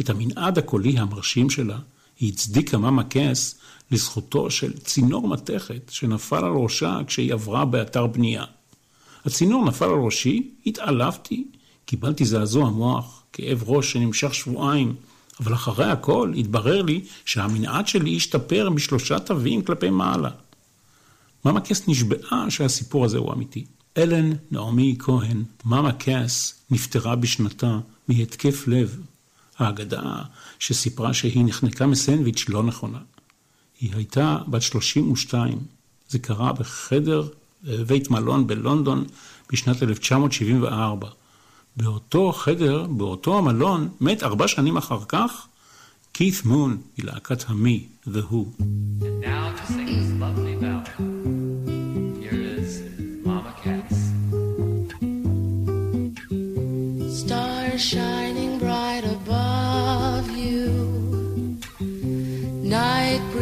את 0.00 0.10
המנעד 0.10 0.58
הקולי 0.58 0.98
המרשים 0.98 1.50
שלה 1.50 1.78
היא 2.20 2.32
הצדיקה 2.32 2.78
מאמה 2.78 3.04
קאס 3.04 3.58
לזכותו 3.90 4.50
של 4.50 4.78
צינור 4.78 5.28
מתכת 5.28 5.90
שנפל 5.90 6.44
על 6.44 6.52
ראשה 6.52 6.98
כשהיא 7.06 7.32
עברה 7.32 7.64
באתר 7.64 8.06
בנייה. 8.06 8.44
הצינור 9.24 9.64
נפל 9.64 9.84
על 9.84 10.00
ראשי, 10.04 10.50
התעלפתי, 10.66 11.44
קיבלתי 11.86 12.24
זעזוע 12.24 12.70
מוח, 12.70 13.22
כאב 13.32 13.62
ראש 13.66 13.92
שנמשך 13.92 14.34
שבועיים, 14.34 14.94
אבל 15.40 15.54
אחרי 15.54 15.90
הכל 15.90 16.32
התברר 16.36 16.82
לי 16.82 17.00
שהמנעד 17.24 17.88
שלי 17.88 18.16
השתפר 18.16 18.70
משלושה 18.70 19.18
תווים 19.18 19.62
כלפי 19.62 19.90
מעלה. 19.90 20.30
מאמה 21.46 21.60
קאס 21.60 21.88
נשבעה 21.88 22.50
שהסיפור 22.50 23.04
הזה 23.04 23.18
הוא 23.18 23.32
אמיתי. 23.32 23.64
אלן 23.96 24.32
נעמי 24.50 24.96
כהן, 24.98 25.44
מאמה 25.64 25.92
קאס, 25.92 26.54
נפטרה 26.70 27.16
בשנתה 27.16 27.78
מהתקף 28.08 28.64
לב. 28.68 29.00
האגדה 29.58 30.22
שסיפרה 30.58 31.14
שהיא 31.14 31.44
נחנקה 31.44 31.86
מסנדוויץ' 31.86 32.44
לא 32.48 32.62
נכונה. 32.62 32.98
היא 33.80 33.90
הייתה 33.94 34.38
בת 34.48 34.62
32. 34.62 35.58
זה 36.08 36.18
קרה 36.18 36.52
בחדר 36.52 37.28
בית 37.86 38.10
מלון 38.10 38.46
בלונדון 38.46 39.04
בשנת 39.52 39.82
1974. 39.82 41.08
באותו 41.76 42.32
חדר, 42.32 42.86
באותו 42.86 43.38
המלון, 43.38 43.88
מת 44.00 44.22
ארבע 44.22 44.48
שנים 44.48 44.76
אחר 44.76 45.00
כך 45.08 45.46
כית 46.14 46.44
מון 46.44 46.76
מלהקת 46.98 47.44
המי, 47.48 47.86
The 48.06 48.32
Who. 48.32 48.62
shining 49.68 51.15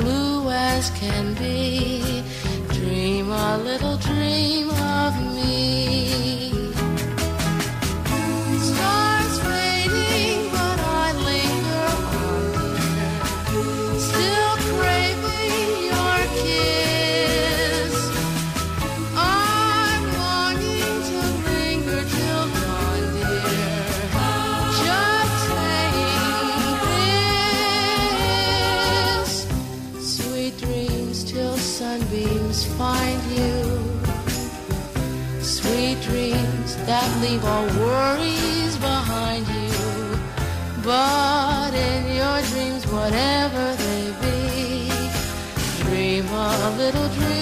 blue 0.00 0.50
as 0.50 0.90
can 0.90 1.34
be. 1.34 2.22
Dream 2.74 3.30
a 3.30 3.58
little 3.58 3.96
dream 3.98 4.70
of 4.70 5.12
me. 5.34 6.29
Whatever 43.10 43.74
they 43.74 44.12
be, 44.22 44.88
dream 45.82 46.26
a 46.28 46.76
little 46.76 47.08
dream 47.08 47.39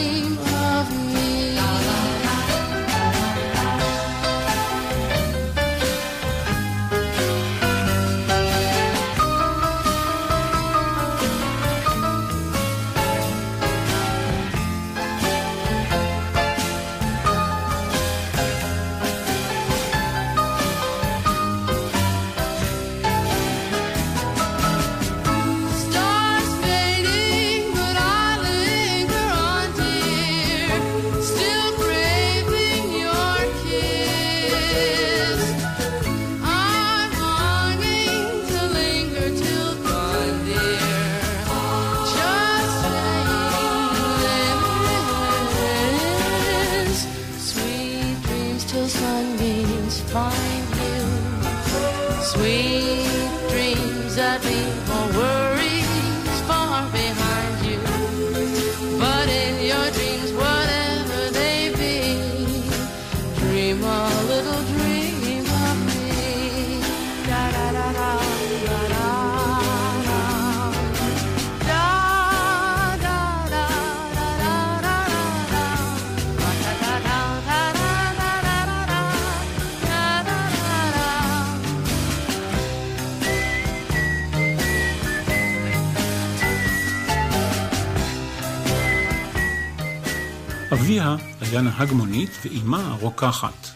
אביה 90.99 91.16
היה 91.40 91.61
נהג 91.61 91.92
מונית 91.92 92.30
ואימה 92.44 92.96
רוקחת. 93.01 93.68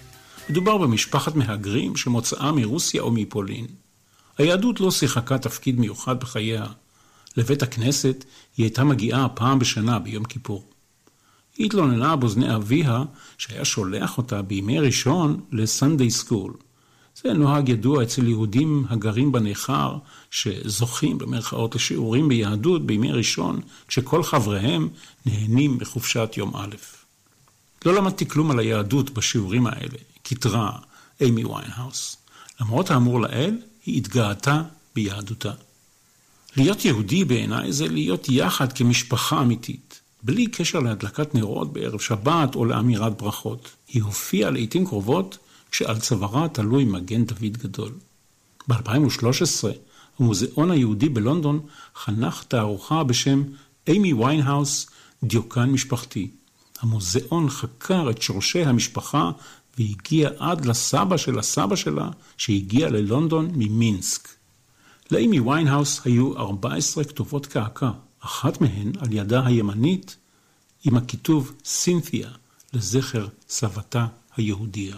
מדובר 0.50 0.78
במשפחת 0.78 1.34
מהגרים 1.34 1.96
שמוצאה 1.96 2.52
מרוסיה 2.52 3.02
או 3.02 3.10
מפולין. 3.10 3.66
היהדות 4.38 4.80
לא 4.80 4.90
שיחקה 4.90 5.38
תפקיד 5.38 5.80
מיוחד 5.80 6.20
בחייה. 6.20 6.66
לבית 7.36 7.62
הכנסת 7.62 8.24
היא 8.56 8.64
הייתה 8.64 8.84
מגיעה 8.84 9.28
פעם 9.28 9.58
בשנה 9.58 9.98
ביום 9.98 10.24
כיפור. 10.24 10.64
היא 11.58 11.66
התלוננה 11.66 12.16
באוזני 12.16 12.56
אביה 12.56 13.02
שהיה 13.38 13.64
שולח 13.64 14.18
אותה 14.18 14.42
בימי 14.42 14.80
ראשון 14.80 15.40
לסנדיי 15.52 16.10
סקול. 16.10 16.52
זה 17.22 17.32
נוהג 17.32 17.68
ידוע 17.68 18.02
אצל 18.02 18.26
יהודים 18.26 18.84
הגרים 18.88 19.32
בניכר, 19.32 19.96
שזוכים 20.30 21.18
במרכאות 21.18 21.74
לשיעורים 21.74 22.28
ביהדות 22.28 22.86
בימי 22.86 23.12
ראשון, 23.12 23.60
כשכל 23.88 24.22
חבריהם 24.22 24.88
נהנים 25.26 25.78
מחופשת 25.80 26.34
יום 26.36 26.56
א'. 26.56 27.01
לא 27.86 27.94
למדתי 27.94 28.28
כלום 28.28 28.50
על 28.50 28.58
היהדות 28.58 29.10
בשיעורים 29.10 29.66
האלה, 29.66 29.98
כתבה 30.24 30.78
אימי 31.20 31.44
ויינהאוס. 31.44 32.16
למרות 32.60 32.90
האמור 32.90 33.20
לעיל, 33.20 33.58
היא 33.86 33.96
התגאתה 33.96 34.62
ביהדותה. 34.94 35.52
להיות 36.56 36.84
יהודי 36.84 37.24
בעיניי 37.24 37.72
זה 37.72 37.88
להיות 37.88 38.28
יחד 38.28 38.72
כמשפחה 38.72 39.40
אמיתית, 39.40 40.00
בלי 40.22 40.46
קשר 40.46 40.80
להדלקת 40.80 41.34
נרות 41.34 41.72
בערב 41.72 42.00
שבת 42.00 42.54
או 42.54 42.64
לאמירת 42.64 43.18
ברכות. 43.18 43.70
היא 43.88 44.02
הופיעה 44.02 44.50
לעיתים 44.50 44.86
קרובות 44.86 45.38
כשעל 45.70 45.98
צווארה 45.98 46.48
תלוי 46.48 46.84
מגן 46.84 47.24
דוד 47.24 47.56
גדול. 47.56 47.92
ב-2013 48.68 49.68
המוזיאון 50.18 50.70
היהודי 50.70 51.08
בלונדון 51.08 51.60
חנך 51.96 52.44
תערוכה 52.48 53.04
בשם 53.04 53.42
אימי 53.86 54.12
ויינהאוס, 54.12 54.90
דיוקן 55.24 55.70
משפחתי. 55.70 56.30
המוזיאון 56.82 57.50
חקר 57.50 58.10
את 58.10 58.22
שורשי 58.22 58.64
המשפחה 58.64 59.30
והגיע 59.78 60.30
עד 60.38 60.64
לסבא 60.64 61.16
של 61.16 61.38
הסבא 61.38 61.76
שלה, 61.76 62.10
שהגיע 62.36 62.90
ללונדון 62.90 63.50
ממינסק. 63.54 64.28
לאימי 65.10 65.40
ויינהאוס 65.40 66.00
היו 66.04 66.36
14 66.36 67.04
כתובות 67.04 67.46
קעקע, 67.46 67.90
אחת 68.20 68.60
מהן 68.60 68.92
על 68.98 69.12
ידה 69.12 69.46
הימנית 69.46 70.16
עם 70.84 70.96
הכיתוב 70.96 71.52
סינתיה, 71.64 72.30
לזכר 72.72 73.28
סבתה 73.48 74.06
היהודייה. 74.36 74.96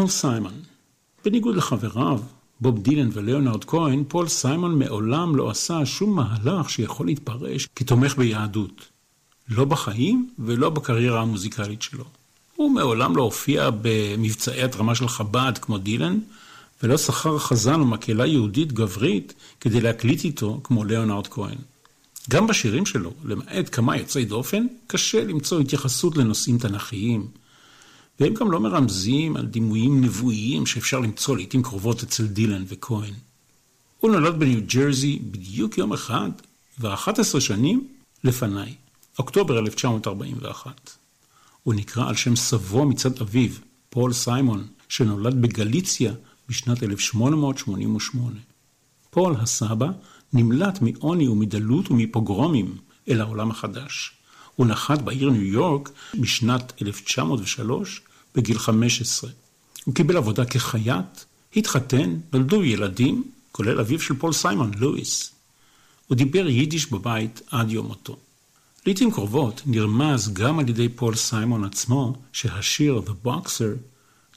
פול 0.00 0.08
סיימון 0.08 0.52
בניגוד 1.24 1.56
לחבריו, 1.56 2.20
בוב 2.60 2.82
דילן 2.82 3.08
וליאונרד 3.12 3.64
כהן, 3.64 4.04
פול 4.08 4.28
סיימון 4.28 4.78
מעולם 4.78 5.36
לא 5.36 5.50
עשה 5.50 5.86
שום 5.86 6.16
מהלך 6.16 6.70
שיכול 6.70 7.06
להתפרש 7.06 7.68
כתומך 7.76 8.16
ביהדות. 8.16 8.88
לא 9.48 9.64
בחיים 9.64 10.30
ולא 10.38 10.70
בקריירה 10.70 11.20
המוזיקלית 11.20 11.82
שלו. 11.82 12.04
הוא 12.56 12.70
מעולם 12.70 13.16
לא 13.16 13.22
הופיע 13.22 13.70
במבצעי 13.82 14.62
התרמה 14.62 14.94
של 14.94 15.08
חב"ד 15.08 15.52
כמו 15.60 15.78
דילן, 15.78 16.18
ולא 16.82 16.96
שכר 16.96 17.38
חזן 17.38 17.80
או 17.80 17.84
מקהלה 17.84 18.26
יהודית 18.26 18.72
גברית 18.72 19.34
כדי 19.60 19.80
להקליט 19.80 20.24
איתו 20.24 20.60
כמו 20.64 20.84
ליאונרד 20.84 21.26
כהן. 21.26 21.58
גם 22.30 22.46
בשירים 22.46 22.86
שלו, 22.86 23.12
למעט 23.24 23.68
כמה 23.72 23.96
יוצאי 23.96 24.24
דופן, 24.24 24.66
קשה 24.86 25.24
למצוא 25.24 25.60
התייחסות 25.60 26.16
לנושאים 26.16 26.58
תנכיים. 26.58 27.39
והם 28.20 28.34
גם 28.34 28.50
לא 28.50 28.60
מרמזים 28.60 29.36
על 29.36 29.46
דימויים 29.46 30.04
נבואיים 30.04 30.66
שאפשר 30.66 30.98
למצוא 30.98 31.36
לעיתים 31.36 31.62
קרובות 31.62 32.02
אצל 32.02 32.26
דילן 32.26 32.64
וכהן. 32.68 33.14
הוא 33.98 34.10
נולד 34.10 34.38
בניו 34.38 34.60
ג'רזי 34.74 35.18
בדיוק 35.30 35.78
יום 35.78 35.92
אחד 35.92 36.30
ו-11 36.80 37.40
שנים 37.40 37.88
לפניי, 38.24 38.74
אוקטובר 39.18 39.58
1941. 39.58 40.90
הוא 41.62 41.74
נקרא 41.74 42.08
על 42.08 42.14
שם 42.14 42.36
סבו 42.36 42.86
מצד 42.86 43.20
אביו, 43.20 43.50
פול 43.90 44.12
סיימון, 44.12 44.66
שנולד 44.88 45.42
בגליציה 45.42 46.12
בשנת 46.48 46.82
1888. 46.82 48.40
פול 49.10 49.34
הסבא 49.38 49.88
נמלט 50.32 50.78
מעוני 50.82 51.28
ומדלות 51.28 51.90
ומפוגרומים 51.90 52.76
אל 53.08 53.20
העולם 53.20 53.50
החדש. 53.50 54.12
הוא 54.56 54.66
נחת 54.66 55.02
בעיר 55.02 55.30
ניו 55.30 55.42
יורק 55.42 55.90
בשנת 56.14 56.82
1903 56.82 58.02
בגיל 58.34 58.58
15. 58.58 59.30
הוא 59.84 59.94
קיבל 59.94 60.16
עבודה 60.16 60.44
כחייט, 60.44 61.20
התחתן, 61.56 62.16
נולדו 62.32 62.64
ילדים, 62.64 63.24
כולל 63.52 63.80
אביו 63.80 64.00
של 64.00 64.14
פול 64.14 64.32
סיימון, 64.32 64.70
לואיס. 64.78 65.32
הוא 66.06 66.16
דיבר 66.16 66.48
יידיש 66.48 66.90
בבית 66.90 67.40
עד 67.50 67.70
יום 67.70 67.86
מותו. 67.86 68.16
לעיתים 68.86 69.10
קרובות 69.10 69.62
נרמז 69.66 70.32
גם 70.32 70.58
על 70.58 70.68
ידי 70.68 70.88
פול 70.88 71.16
סיימון 71.16 71.64
עצמו 71.64 72.14
שהשיר 72.32 73.02
The 73.06 73.26
Boxer 73.26 73.78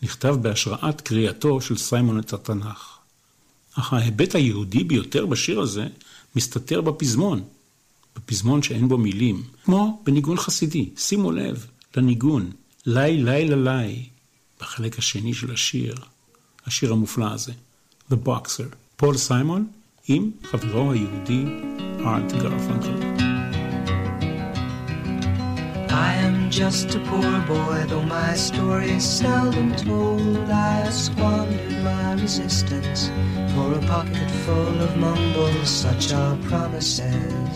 נכתב 0.02 0.36
בהשראת 0.41 1.02
קריאתו 1.02 1.62
של 1.62 1.78
סיימון 1.78 2.20
את 2.20 2.34
התנ"ך. 2.34 2.98
אך 3.76 3.94
ההיבט 3.94 4.36
היהודי 4.36 4.84
ביותר 4.84 5.26
בשיר 5.26 5.60
הזה 5.60 5.88
מסתתר 6.36 6.82
בפזמון, 6.82 7.44
בפזמון 8.16 8.64
שאין 8.64 8.88
בו 8.88 8.98
מילים, 8.98 9.44
כמו 9.66 10.02
בניגון 10.06 10.38
חסידי, 10.38 10.89
שימו 10.98 11.32
לב 11.32 11.66
לניגון, 11.96 12.52
לי 12.86 13.18
לי 13.18 13.46
לי, 13.56 14.06
בחלק 14.62 15.00
השני 15.00 15.34
של 15.34 15.54
השיר, 15.54 15.96
השיר 16.66 16.94
המופלא 16.94 17.34
הזה, 17.34 17.52
The 18.12 18.16
Boxer, 18.26 18.76
פול 18.96 19.18
סיימון 19.18 19.68
עם 20.08 20.32
חברו 20.44 20.92
היהודי 20.92 21.46
ארט 22.06 22.32
גרפנקל. 22.32 23.24
I 25.90 26.14
am 26.28 26.50
just 26.50 26.96
a 26.96 27.00
poor 27.10 27.34
boy, 27.54 27.78
though 27.90 28.08
my 28.20 28.34
story 28.48 28.90
is 29.00 29.06
seldom 29.22 29.70
told. 29.86 30.50
I 30.50 30.90
squandered 30.90 31.76
my 31.90 32.08
resistance 32.24 33.02
for 33.54 33.68
a 33.80 33.82
pocket 33.94 34.30
full 34.44 34.78
of 34.86 34.92
mumbles, 35.06 35.70
such 35.84 36.06
are 36.22 36.36
promises. 36.50 37.56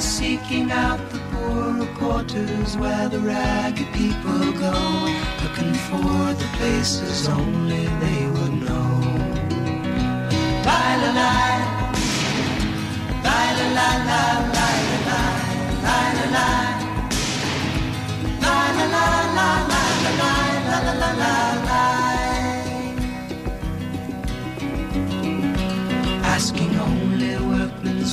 seeking 0.00 0.70
out 0.70 1.00
the 1.10 1.18
poorer 1.30 1.86
quarters 1.98 2.76
where 2.76 3.08
the 3.08 3.18
ragged 3.20 3.92
people 3.92 4.52
go, 4.52 4.74
looking 5.42 5.74
for 5.88 6.34
the 6.40 6.48
places 6.58 7.28
only 7.28 7.86
they 8.02 8.20
would 8.34 8.54
know. 8.64 8.90
Bye 10.66 10.96
la 11.02 11.10
la, 11.20 11.32
bye 13.24 13.52
la 13.58 13.66
la 13.78 13.90
la, 14.08 14.22
la 14.56 14.68
la, 15.08 15.20
la 15.84 15.98
la, 16.34 16.48
la 18.44 18.56
la 18.76 18.94
la 18.96 19.06
la 19.36 19.48
la 19.70 19.82
la 20.20 20.78
la 20.84 20.92
la 21.00 21.10
la 21.22 21.34
la. 21.68 21.93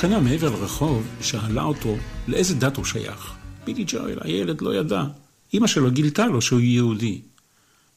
השכנה 0.00 0.20
מעבר 0.20 0.50
לרחוב 0.50 1.06
שאלה 1.20 1.62
אותו 1.62 1.96
לאיזה 2.28 2.54
דת 2.54 2.76
הוא 2.76 2.84
שייך. 2.84 3.34
בילי 3.64 3.84
ג'ויל, 3.86 4.18
הילד 4.22 4.60
לא 4.60 4.74
ידע. 4.74 5.04
אמא 5.54 5.66
שלו 5.66 5.90
גילתה 5.90 6.26
לו 6.26 6.42
שהוא 6.42 6.60
יהודי. 6.60 7.20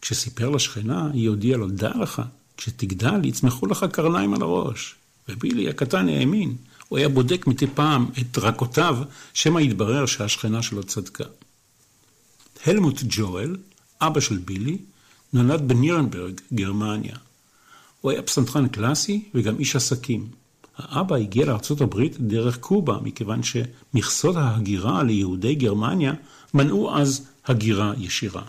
כשסיפר 0.01 0.49
לשכנה, 0.49 1.09
היא 1.13 1.29
הודיעה 1.29 1.57
לו, 1.57 1.67
דע 1.67 1.91
לך, 2.01 2.21
כשתגדל 2.57 3.25
יצמחו 3.25 3.65
לך 3.65 3.85
קרניים 3.91 4.33
על 4.33 4.41
הראש. 4.41 4.95
ובילי 5.29 5.69
הקטן 5.69 6.09
האמין. 6.09 6.55
הוא 6.87 6.97
היה 6.97 7.09
בודק 7.09 7.47
מדי 7.47 7.67
פעם 7.67 8.09
את 8.19 8.31
דרקותיו, 8.31 8.97
שמא 9.33 9.59
יתברר 9.59 10.05
שהשכנה 10.05 10.61
שלו 10.61 10.83
צדקה. 10.83 11.25
הלמוט 12.65 13.01
ג'ואל, 13.07 13.57
אבא 14.01 14.19
של 14.19 14.37
בילי, 14.37 14.77
נולד 15.33 15.67
בנירנברג, 15.67 16.41
גרמניה. 16.53 17.15
הוא 18.01 18.11
היה 18.11 18.21
פסנתרן 18.21 18.67
קלאסי 18.67 19.23
וגם 19.35 19.59
איש 19.59 19.75
עסקים. 19.75 20.42
האבא 20.77 21.15
הגיע 21.15 21.45
לארה"ב 21.45 22.01
דרך 22.19 22.57
קובה, 22.57 22.97
מכיוון 23.03 23.41
שמכסות 23.43 24.35
ההגירה 24.35 25.03
ליהודי 25.03 25.55
גרמניה 25.55 26.13
מנעו 26.53 26.97
אז 26.97 27.27
הגירה 27.45 27.93
ישירה. 27.97 28.41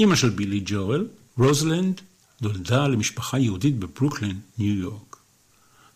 אמא 0.00 0.14
של 0.14 0.30
בילי 0.30 0.62
ג'ואל, 0.64 1.06
רוזלנד, 1.38 2.00
נולדה 2.40 2.88
למשפחה 2.88 3.38
יהודית 3.38 3.78
בברוקלין, 3.78 4.38
ניו 4.58 4.74
יורק. 4.74 5.16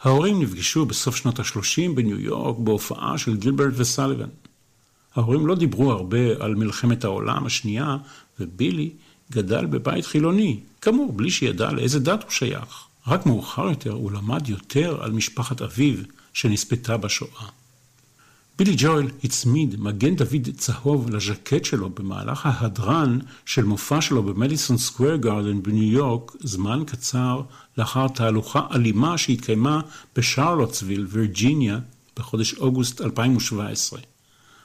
ההורים 0.03 0.43
נפגשו 0.43 0.87
בסוף 0.87 1.17
שנות 1.17 1.39
ה-30 1.39 1.93
בניו 1.95 2.21
יורק 2.21 2.59
בהופעה 2.59 3.19
של 3.19 3.37
גילברט 3.37 3.73
וסליבן. 3.77 4.29
ההורים 5.15 5.47
לא 5.47 5.55
דיברו 5.55 5.93
הרבה 5.93 6.45
על 6.45 6.55
מלחמת 6.55 7.05
העולם 7.05 7.47
השנייה, 7.47 7.97
ובילי 8.41 8.91
גדל 9.33 9.67
בבית 9.67 10.07
חילוני, 10.07 10.61
כאמור, 10.81 11.13
בלי 11.13 11.31
שידע 11.31 11.73
לאיזה 11.73 12.01
דת 12.01 12.23
הוא 12.23 12.31
שייך. 12.31 12.87
רק 13.07 13.27
מאוחר 13.27 13.69
יותר 13.69 13.93
הוא 13.93 14.13
למד 14.13 14.49
יותר 14.49 15.03
על 15.03 15.13
משפחת 15.13 15.63
אביו 15.63 15.97
שנספתה 16.33 16.97
בשואה. 16.97 17.47
בילי 18.59 18.75
ג'ויל 18.77 19.09
הצמיד 19.25 19.81
מגן 19.81 20.17
דוד 20.17 20.49
צהוב 20.57 21.11
לז'קט 21.11 21.65
שלו 21.65 21.91
במהלך 21.91 22.47
ההדרן 22.47 23.19
של 23.47 23.65
מופע 23.65 24.01
שלו 24.01 24.23
במדיסון 24.23 24.79
סקוויר 24.79 25.17
גארדן 25.17 25.63
בניו 25.63 25.93
יורק, 25.93 26.33
זמן 26.41 26.83
קצר 26.87 27.43
לאחר 27.79 28.09
תהלוכה 28.09 28.67
אלימה 28.75 29.19
שהתקיימה 29.19 29.81
בשרלוטסוויל, 30.17 31.07
וירג'יניה, 31.11 31.79
בחודש 32.17 32.55
אוגוסט 32.55 33.01
2017. 33.01 34.01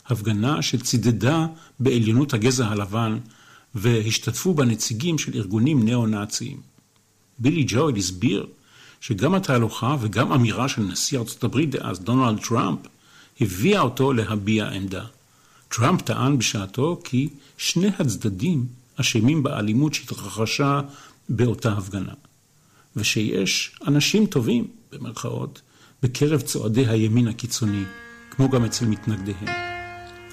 הפגנה 0.07 0.61
שצידדה 0.61 1.47
בעליונות 1.79 2.33
הגזע 2.33 2.67
הלבן, 2.67 3.17
והשתתפו 3.75 4.53
בה 4.53 4.65
נציגים 4.65 5.17
של 5.17 5.31
ארגונים 5.35 5.83
ניאו-נאציים. 5.83 6.57
בילי 7.39 7.63
ג'ויל 7.67 7.95
הסביר 7.95 8.47
שגם 9.01 9.35
התהלוכה 9.35 9.95
וגם 10.01 10.31
אמירה 10.31 10.69
של 10.69 10.81
נשיא 10.81 11.19
ארצות 11.19 11.43
הברית 11.43 11.69
דאז, 11.69 11.99
דונלד 11.99 12.39
טראמפ, 12.39 12.79
הביאה 13.41 13.81
אותו 13.81 14.13
להביע 14.13 14.67
עמדה. 14.67 15.05
טראמפ 15.69 16.01
טען 16.01 16.37
בשעתו 16.37 17.01
כי 17.03 17.29
שני 17.57 17.89
הצדדים 17.99 18.65
אשמים 18.95 19.43
באלימות 19.43 19.93
שהתרחשה 19.93 20.81
באותה 21.29 21.73
הפגנה, 21.73 22.13
ושיש 22.95 23.75
אנשים 23.87 24.25
טובים, 24.25 24.67
במרכאות, 24.91 25.61
בקרב 26.03 26.41
צועדי 26.41 26.87
הימין 26.87 27.27
הקיצוני, 27.27 27.83
כמו 28.31 28.49
גם 28.49 28.65
אצל 28.65 28.85
מתנגדיהם. 28.85 29.47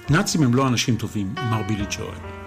נאצים 0.09 0.43
הם 0.43 0.53
לא 0.53 0.67
אנשים 0.67 0.97
טובים, 0.97 1.35
אמר 1.37 1.63
בילי 1.67 1.85
ג'ואל. 1.97 2.46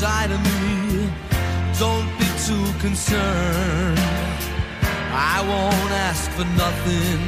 Inside 0.00 0.30
of 0.30 0.42
me, 0.42 1.12
don't 1.78 2.08
be 2.18 2.24
too 2.48 2.66
concerned. 2.80 3.98
I 5.12 5.44
won't 5.46 5.92
ask 6.08 6.30
for 6.30 6.46
nothing 6.56 7.20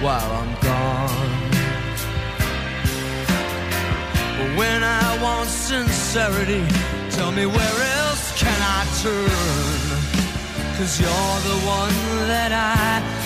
while 0.00 0.30
I'm 0.40 0.54
gone. 0.62 1.50
But 4.38 4.50
when 4.56 4.84
I 4.84 5.20
want 5.20 5.48
sincerity, 5.48 6.64
tell 7.10 7.32
me 7.32 7.46
where 7.46 7.78
else 7.98 8.24
can 8.40 8.60
I 8.78 8.80
turn? 9.02 9.80
Cause 10.76 11.00
you're 11.00 11.38
the 11.50 11.58
one 11.66 12.28
that 12.28 12.52
I 12.52 13.19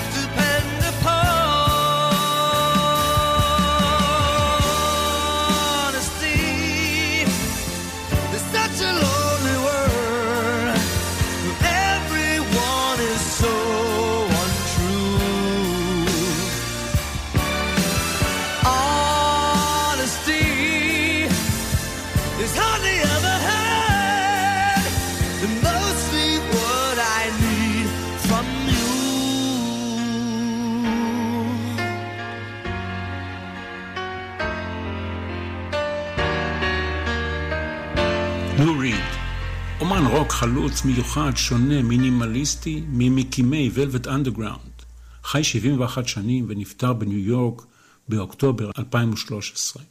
חלוץ, 40.75 40.85
מיוחד, 40.85 41.33
שונה, 41.37 41.83
מינימליסטי, 41.83 42.83
ממקימי 42.89 43.71
ולווט 43.75 44.07
אנדרגראונד. 44.07 44.83
חי 45.25 45.45
71 45.45 46.09
שנים 46.09 46.45
ונפטר 46.49 46.93
בניו 46.93 47.19
יורק 47.19 47.63
באוקטובר 48.09 48.71
2013. 48.79 49.83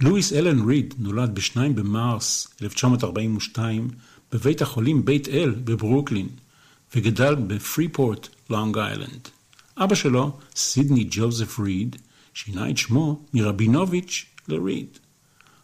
לואיס 0.00 0.32
אלן 0.32 0.68
ריד 0.68 0.94
נולד 0.98 1.34
ב-2 1.34 1.56
במרס 1.74 2.48
1942 2.62 3.88
בבית 4.32 4.62
החולים 4.62 5.04
בית 5.04 5.28
אל 5.28 5.50
בברוקלין, 5.50 6.28
וגדל 6.94 7.34
בפריפורט, 7.34 8.28
לונג 8.50 8.78
איילנד. 8.78 9.28
אבא 9.76 9.94
שלו, 9.94 10.38
סידני 10.56 11.06
ג'וזף 11.10 11.58
ריד, 11.58 11.96
שינה 12.34 12.70
את 12.70 12.78
שמו 12.78 13.20
מרבינוביץ' 13.34 14.24
לריד. 14.48 14.98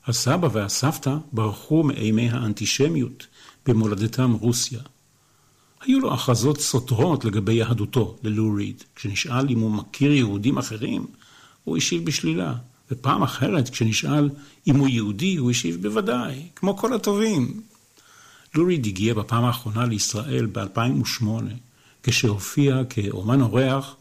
הסבא 0.07 0.49
והסבתא 0.53 1.17
ברחו 1.33 1.83
מאימי 1.83 2.31
האנטישמיות 2.31 3.27
במולדתם 3.67 4.33
רוסיה. 4.33 4.81
היו 5.81 6.01
לו 6.01 6.15
הכרזות 6.15 6.61
סותרות 6.61 7.25
לגבי 7.25 7.55
יהדותו 7.55 8.17
ללו 8.23 8.55
ריד. 8.55 8.83
כשנשאל 8.97 9.49
אם 9.49 9.61
הוא 9.61 9.71
מכיר 9.71 10.13
יהודים 10.13 10.59
אחרים, 10.59 11.07
הוא 11.65 11.77
השיב 11.77 12.07
בשלילה. 12.07 12.55
ופעם 12.91 13.23
אחרת, 13.23 13.69
כשנשאל 13.69 14.31
אם 14.67 14.77
הוא 14.77 14.89
יהודי, 14.89 15.37
הוא 15.37 15.51
השיב 15.51 15.83
בוודאי, 15.83 16.49
כמו 16.57 16.77
כל 16.77 16.93
הטובים. 16.93 17.63
לו 18.55 18.67
ריד 18.67 18.87
הגיע 18.87 19.15
בפעם 19.15 19.45
האחרונה 19.45 19.87
לישראל 19.87 20.47
ב-2008, 20.47 21.25
כשהופיע 22.03 22.85
כאומן 22.91 23.41
אורח 23.41 23.97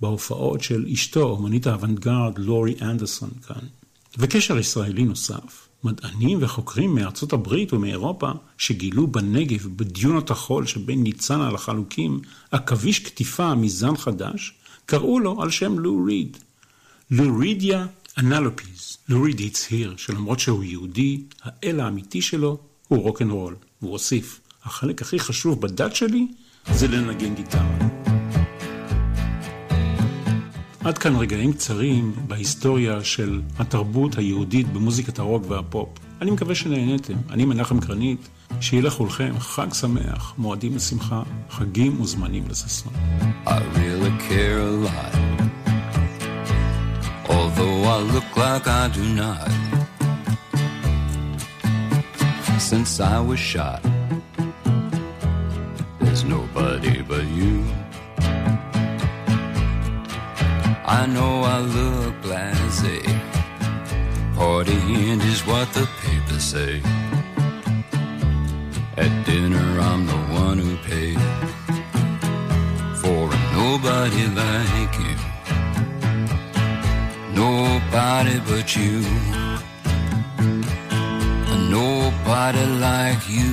בהופעות 0.00 0.62
של 0.62 0.86
אשתו, 0.92 1.22
אומנית 1.22 1.66
האוונגרד 1.66 2.38
לורי 2.38 2.74
אנדרסון 2.82 3.30
כאן. 3.46 3.62
וקשר 4.18 4.58
ישראלי 4.58 5.04
נוסף, 5.04 5.68
מדענים 5.84 6.38
וחוקרים 6.40 6.94
מארצות 6.94 7.32
הברית 7.32 7.72
ומאירופה 7.72 8.30
שגילו 8.58 9.06
בנגב, 9.06 9.66
בדיונות 9.76 10.30
החול 10.30 10.66
שבין 10.66 11.02
ניצנה 11.02 11.50
לחלוקים, 11.50 12.20
עכביש 12.50 12.98
קטיפה 12.98 13.54
מזן 13.54 13.96
חדש, 13.96 14.54
קראו 14.86 15.20
לו 15.20 15.42
על 15.42 15.50
שם 15.50 15.78
לו 15.78 16.04
ריד. 16.04 16.36
לורידיה 17.10 17.86
אנלופיז. 18.18 18.96
לו 19.08 19.22
ריד 19.22 19.40
הצהיר 19.40 19.94
שלמרות 19.96 20.40
שהוא 20.40 20.64
יהודי, 20.64 21.22
האל 21.42 21.80
האמיתי 21.80 22.22
שלו 22.22 22.58
הוא 22.88 23.02
רוקנרול. 23.02 23.56
והוא 23.82 23.92
הוסיף, 23.92 24.40
החלק 24.64 25.02
הכי 25.02 25.18
חשוב 25.18 25.60
בדת 25.60 25.96
שלי 25.96 26.26
זה 26.72 26.88
לנגן 26.88 27.34
גיטרה. 27.34 28.09
עד 30.84 30.98
כאן 30.98 31.16
רגעים 31.16 31.52
קצרים 31.52 32.12
בהיסטוריה 32.26 33.04
של 33.04 33.40
התרבות 33.58 34.18
היהודית 34.18 34.72
במוזיקת 34.72 35.18
הרוק 35.18 35.42
והפופ. 35.48 35.88
אני 36.20 36.30
מקווה 36.30 36.54
שנהניתם. 36.54 37.14
אני 37.30 37.44
מנחם 37.44 37.78
גרנית, 37.78 38.28
שיהיה 38.60 38.82
לכולכם 38.82 39.34
חג 39.38 39.72
שמח, 39.72 40.34
מועדים 40.38 40.76
לשמחה, 40.76 41.22
חגים 41.50 42.00
וזמנים 42.00 42.44
לששון. 42.50 42.92
Since 52.70 53.00
I 53.00 53.18
was 53.28 53.40
shot 53.50 53.82
There's 56.00 56.24
nobody 56.36 56.96
but 57.10 57.24
you 57.38 57.79
I 60.92 61.06
know 61.06 61.44
I 61.44 61.60
look 61.60 62.14
blasé. 62.20 62.98
Partying 64.34 65.20
is 65.32 65.40
what 65.46 65.72
the 65.72 65.86
papers 66.02 66.42
say. 66.42 66.82
At 68.96 69.12
dinner, 69.24 69.68
I'm 69.88 70.04
the 70.06 70.20
one 70.44 70.58
who 70.58 70.76
paid 70.88 71.20
for 73.00 73.22
a 73.36 73.40
nobody 73.60 74.24
like 74.42 74.94
you. 75.06 75.16
Nobody 77.42 78.36
but 78.48 78.74
you. 78.74 79.00
Nobody 81.78 82.64
like 82.86 83.24
you. 83.38 83.52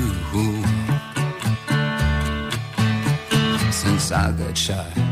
Since 3.71 4.11
I 4.11 4.31
got 4.31 4.57
shot 4.57 5.06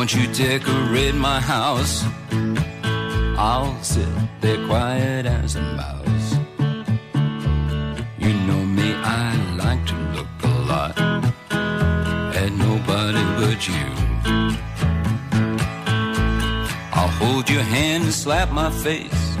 Won't 0.00 0.14
you 0.14 0.32
decorate 0.32 1.14
my 1.14 1.40
house? 1.40 2.06
I'll 3.36 3.76
sit 3.82 4.08
there 4.40 4.66
quiet 4.66 5.26
as 5.26 5.56
a 5.56 5.60
mouse. 5.60 6.38
You 8.18 8.32
know 8.48 8.64
me, 8.64 8.94
I 8.94 9.36
like 9.58 9.84
to 9.88 9.96
look 10.16 10.26
a 10.42 10.58
lot 10.72 10.98
at 12.34 12.50
nobody 12.52 13.22
but 13.40 13.68
you. 13.68 13.88
I'll 16.94 17.14
hold 17.20 17.50
your 17.50 17.62
hand 17.62 18.04
and 18.04 18.12
slap 18.14 18.50
my 18.52 18.70
face. 18.70 19.36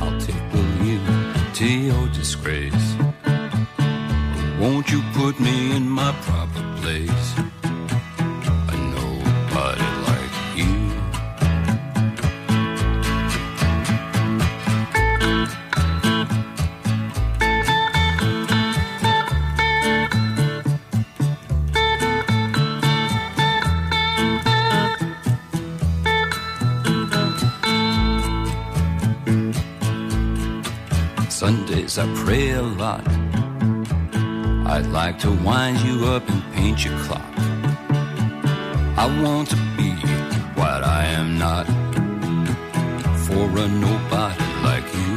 I'll 0.00 0.18
tickle 0.18 0.68
you 0.86 1.00
to 1.52 1.68
your 1.68 2.08
disgrace. 2.14 2.96
Won't 4.58 4.90
you 4.90 5.02
put 5.12 5.38
me 5.38 5.76
in 5.76 5.86
my 5.86 6.12
proper 6.22 6.62
place? 6.80 7.57
Sundays 31.48 31.96
I 31.96 32.06
pray 32.14 32.50
a 32.50 32.60
lot. 32.60 33.08
I'd 34.74 34.86
like 34.92 35.18
to 35.20 35.30
wind 35.30 35.80
you 35.80 36.04
up 36.04 36.28
and 36.28 36.42
paint 36.52 36.84
your 36.84 36.98
clock. 36.98 37.32
I 39.02 39.06
want 39.22 39.48
to 39.48 39.56
be 39.78 39.92
what 40.60 40.80
I 40.84 41.06
am 41.06 41.38
not 41.38 41.66
for 43.24 43.44
a 43.64 43.66
nobody 43.86 44.48
like 44.68 44.88
you. 45.00 45.14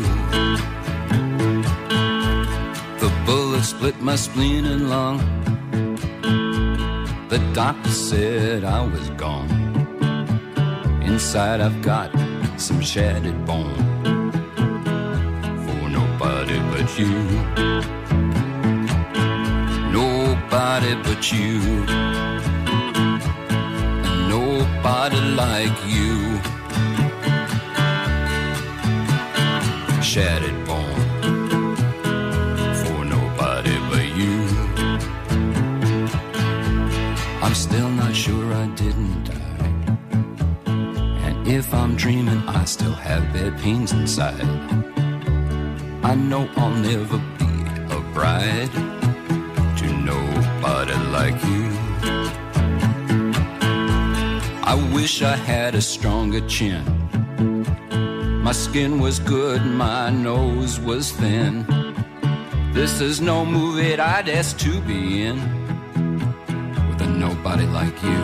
The 3.02 3.12
bullet 3.26 3.64
split 3.64 4.00
my 4.00 4.16
spleen 4.16 4.64
and 4.64 4.90
lung. 4.90 5.18
The 7.28 7.40
doctor 7.54 7.90
said 7.90 8.64
I 8.64 8.82
was 8.88 9.10
gone. 9.26 9.52
Inside 11.04 11.60
I've 11.60 11.82
got 11.82 12.10
some 12.56 12.80
shattered 12.80 13.46
bone 13.46 13.91
you 17.02 17.52
nobody 20.82 20.96
but 21.04 21.32
you. 21.32 21.60
Nobody 24.28 25.20
like 25.44 25.78
you. 25.88 26.40
Shattered 30.02 30.66
bone 30.66 31.76
for 32.82 33.06
nobody 33.06 33.76
but 33.90 34.08
you. 34.20 34.38
I'm 37.42 37.56
still 37.56 37.90
not 37.90 38.16
sure 38.16 38.54
I 38.54 38.68
didn't 38.76 39.24
die. 39.24 39.72
And 41.26 41.48
if 41.48 41.74
I'm 41.74 41.96
dreaming, 41.96 42.42
I 42.48 42.66
still 42.66 42.94
have 42.94 43.34
bad 43.34 43.58
pains 43.60 43.92
inside. 43.92 44.81
I 46.12 46.16
know 46.16 46.46
I'll 46.58 46.72
never 46.72 47.20
be 47.40 47.54
a 47.96 48.02
bride 48.14 48.74
to 49.78 49.88
nobody 50.12 50.98
like 51.18 51.40
you. 51.46 51.68
I 54.62 54.76
wish 54.94 55.22
I 55.22 55.38
had 55.38 55.74
a 55.74 55.82
stronger 55.82 56.46
chin. 56.50 56.84
My 58.44 58.52
skin 58.52 59.00
was 59.00 59.20
good, 59.20 59.62
my 59.66 60.10
nose 60.10 60.82
was 60.82 61.14
thin. 61.14 61.66
This 62.74 63.00
is 63.00 63.22
no 63.22 63.46
movie 63.46 63.98
I'd 63.98 64.28
ask 64.28 64.58
to 64.66 64.82
be 64.82 65.24
in 65.24 65.38
with 66.90 67.02
a 67.04 67.08
nobody 67.08 67.66
like 67.68 67.98
you. 68.04 68.22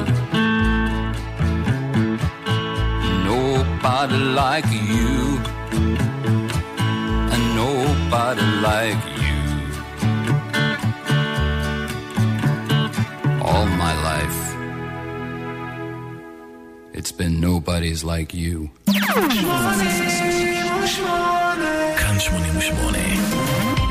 Nobody 3.23 4.17
like 4.41 4.69
you. 4.73 5.16
nobody 8.26 8.42
like 8.62 9.03
you. 9.24 9.40
All 13.42 13.66
my 13.66 13.94
life, 14.11 14.40
it's 16.92 17.12
been 17.12 17.40
nobody's 17.40 18.05
like 18.05 18.34
you. 18.34 18.70
כאן 21.98 22.16
88. 22.18 23.86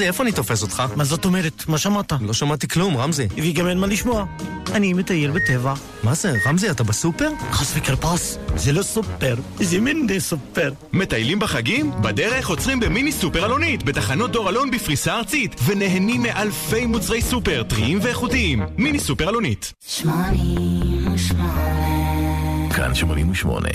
רמזי, 0.00 0.08
איפה 0.08 0.22
אני 0.22 0.32
תופס 0.32 0.62
אותך? 0.62 0.82
מה 0.96 1.04
זאת 1.04 1.24
אומרת? 1.24 1.64
מה 1.68 1.78
שמעת? 1.78 2.12
לא 2.20 2.32
שמעתי 2.32 2.68
כלום, 2.68 2.96
רמזי. 2.96 3.28
וגם 3.36 3.68
אין 3.68 3.78
מה 3.78 3.86
לשמוע. 3.86 4.24
אני 4.72 4.92
מטייל 4.92 5.30
בטבע. 5.30 5.74
מה 6.02 6.14
זה, 6.14 6.32
רמזי, 6.46 6.70
אתה 6.70 6.84
בסופר? 6.84 7.30
חס 7.52 7.72
וכרפס, 7.76 8.38
זה 8.56 8.72
לא 8.72 8.82
סופר, 8.82 9.34
זה 9.60 9.80
מיני 9.80 10.20
סופר. 10.20 10.72
מטיילים 10.92 11.38
בחגים? 11.38 11.90
בדרך 12.02 12.48
עוצרים 12.48 12.80
במיני 12.80 13.12
סופר 13.12 13.46
אלונית, 13.46 13.82
בתחנות 13.82 14.32
דור 14.32 14.48
אלון 14.48 14.70
בפריסה 14.70 15.14
ארצית, 15.14 15.60
ונהנים 15.66 16.22
מאלפי 16.22 16.86
מוצרי 16.86 17.22
סופר, 17.22 17.62
טריים 17.62 17.98
ואיכותיים. 18.02 18.62
מיני 18.76 18.98
סופר 18.98 19.28
אלונית. 19.28 19.72
שמונים 19.86 21.14
ושמונה. 21.14 22.70
כאן 22.74 22.94
88. 22.94 23.68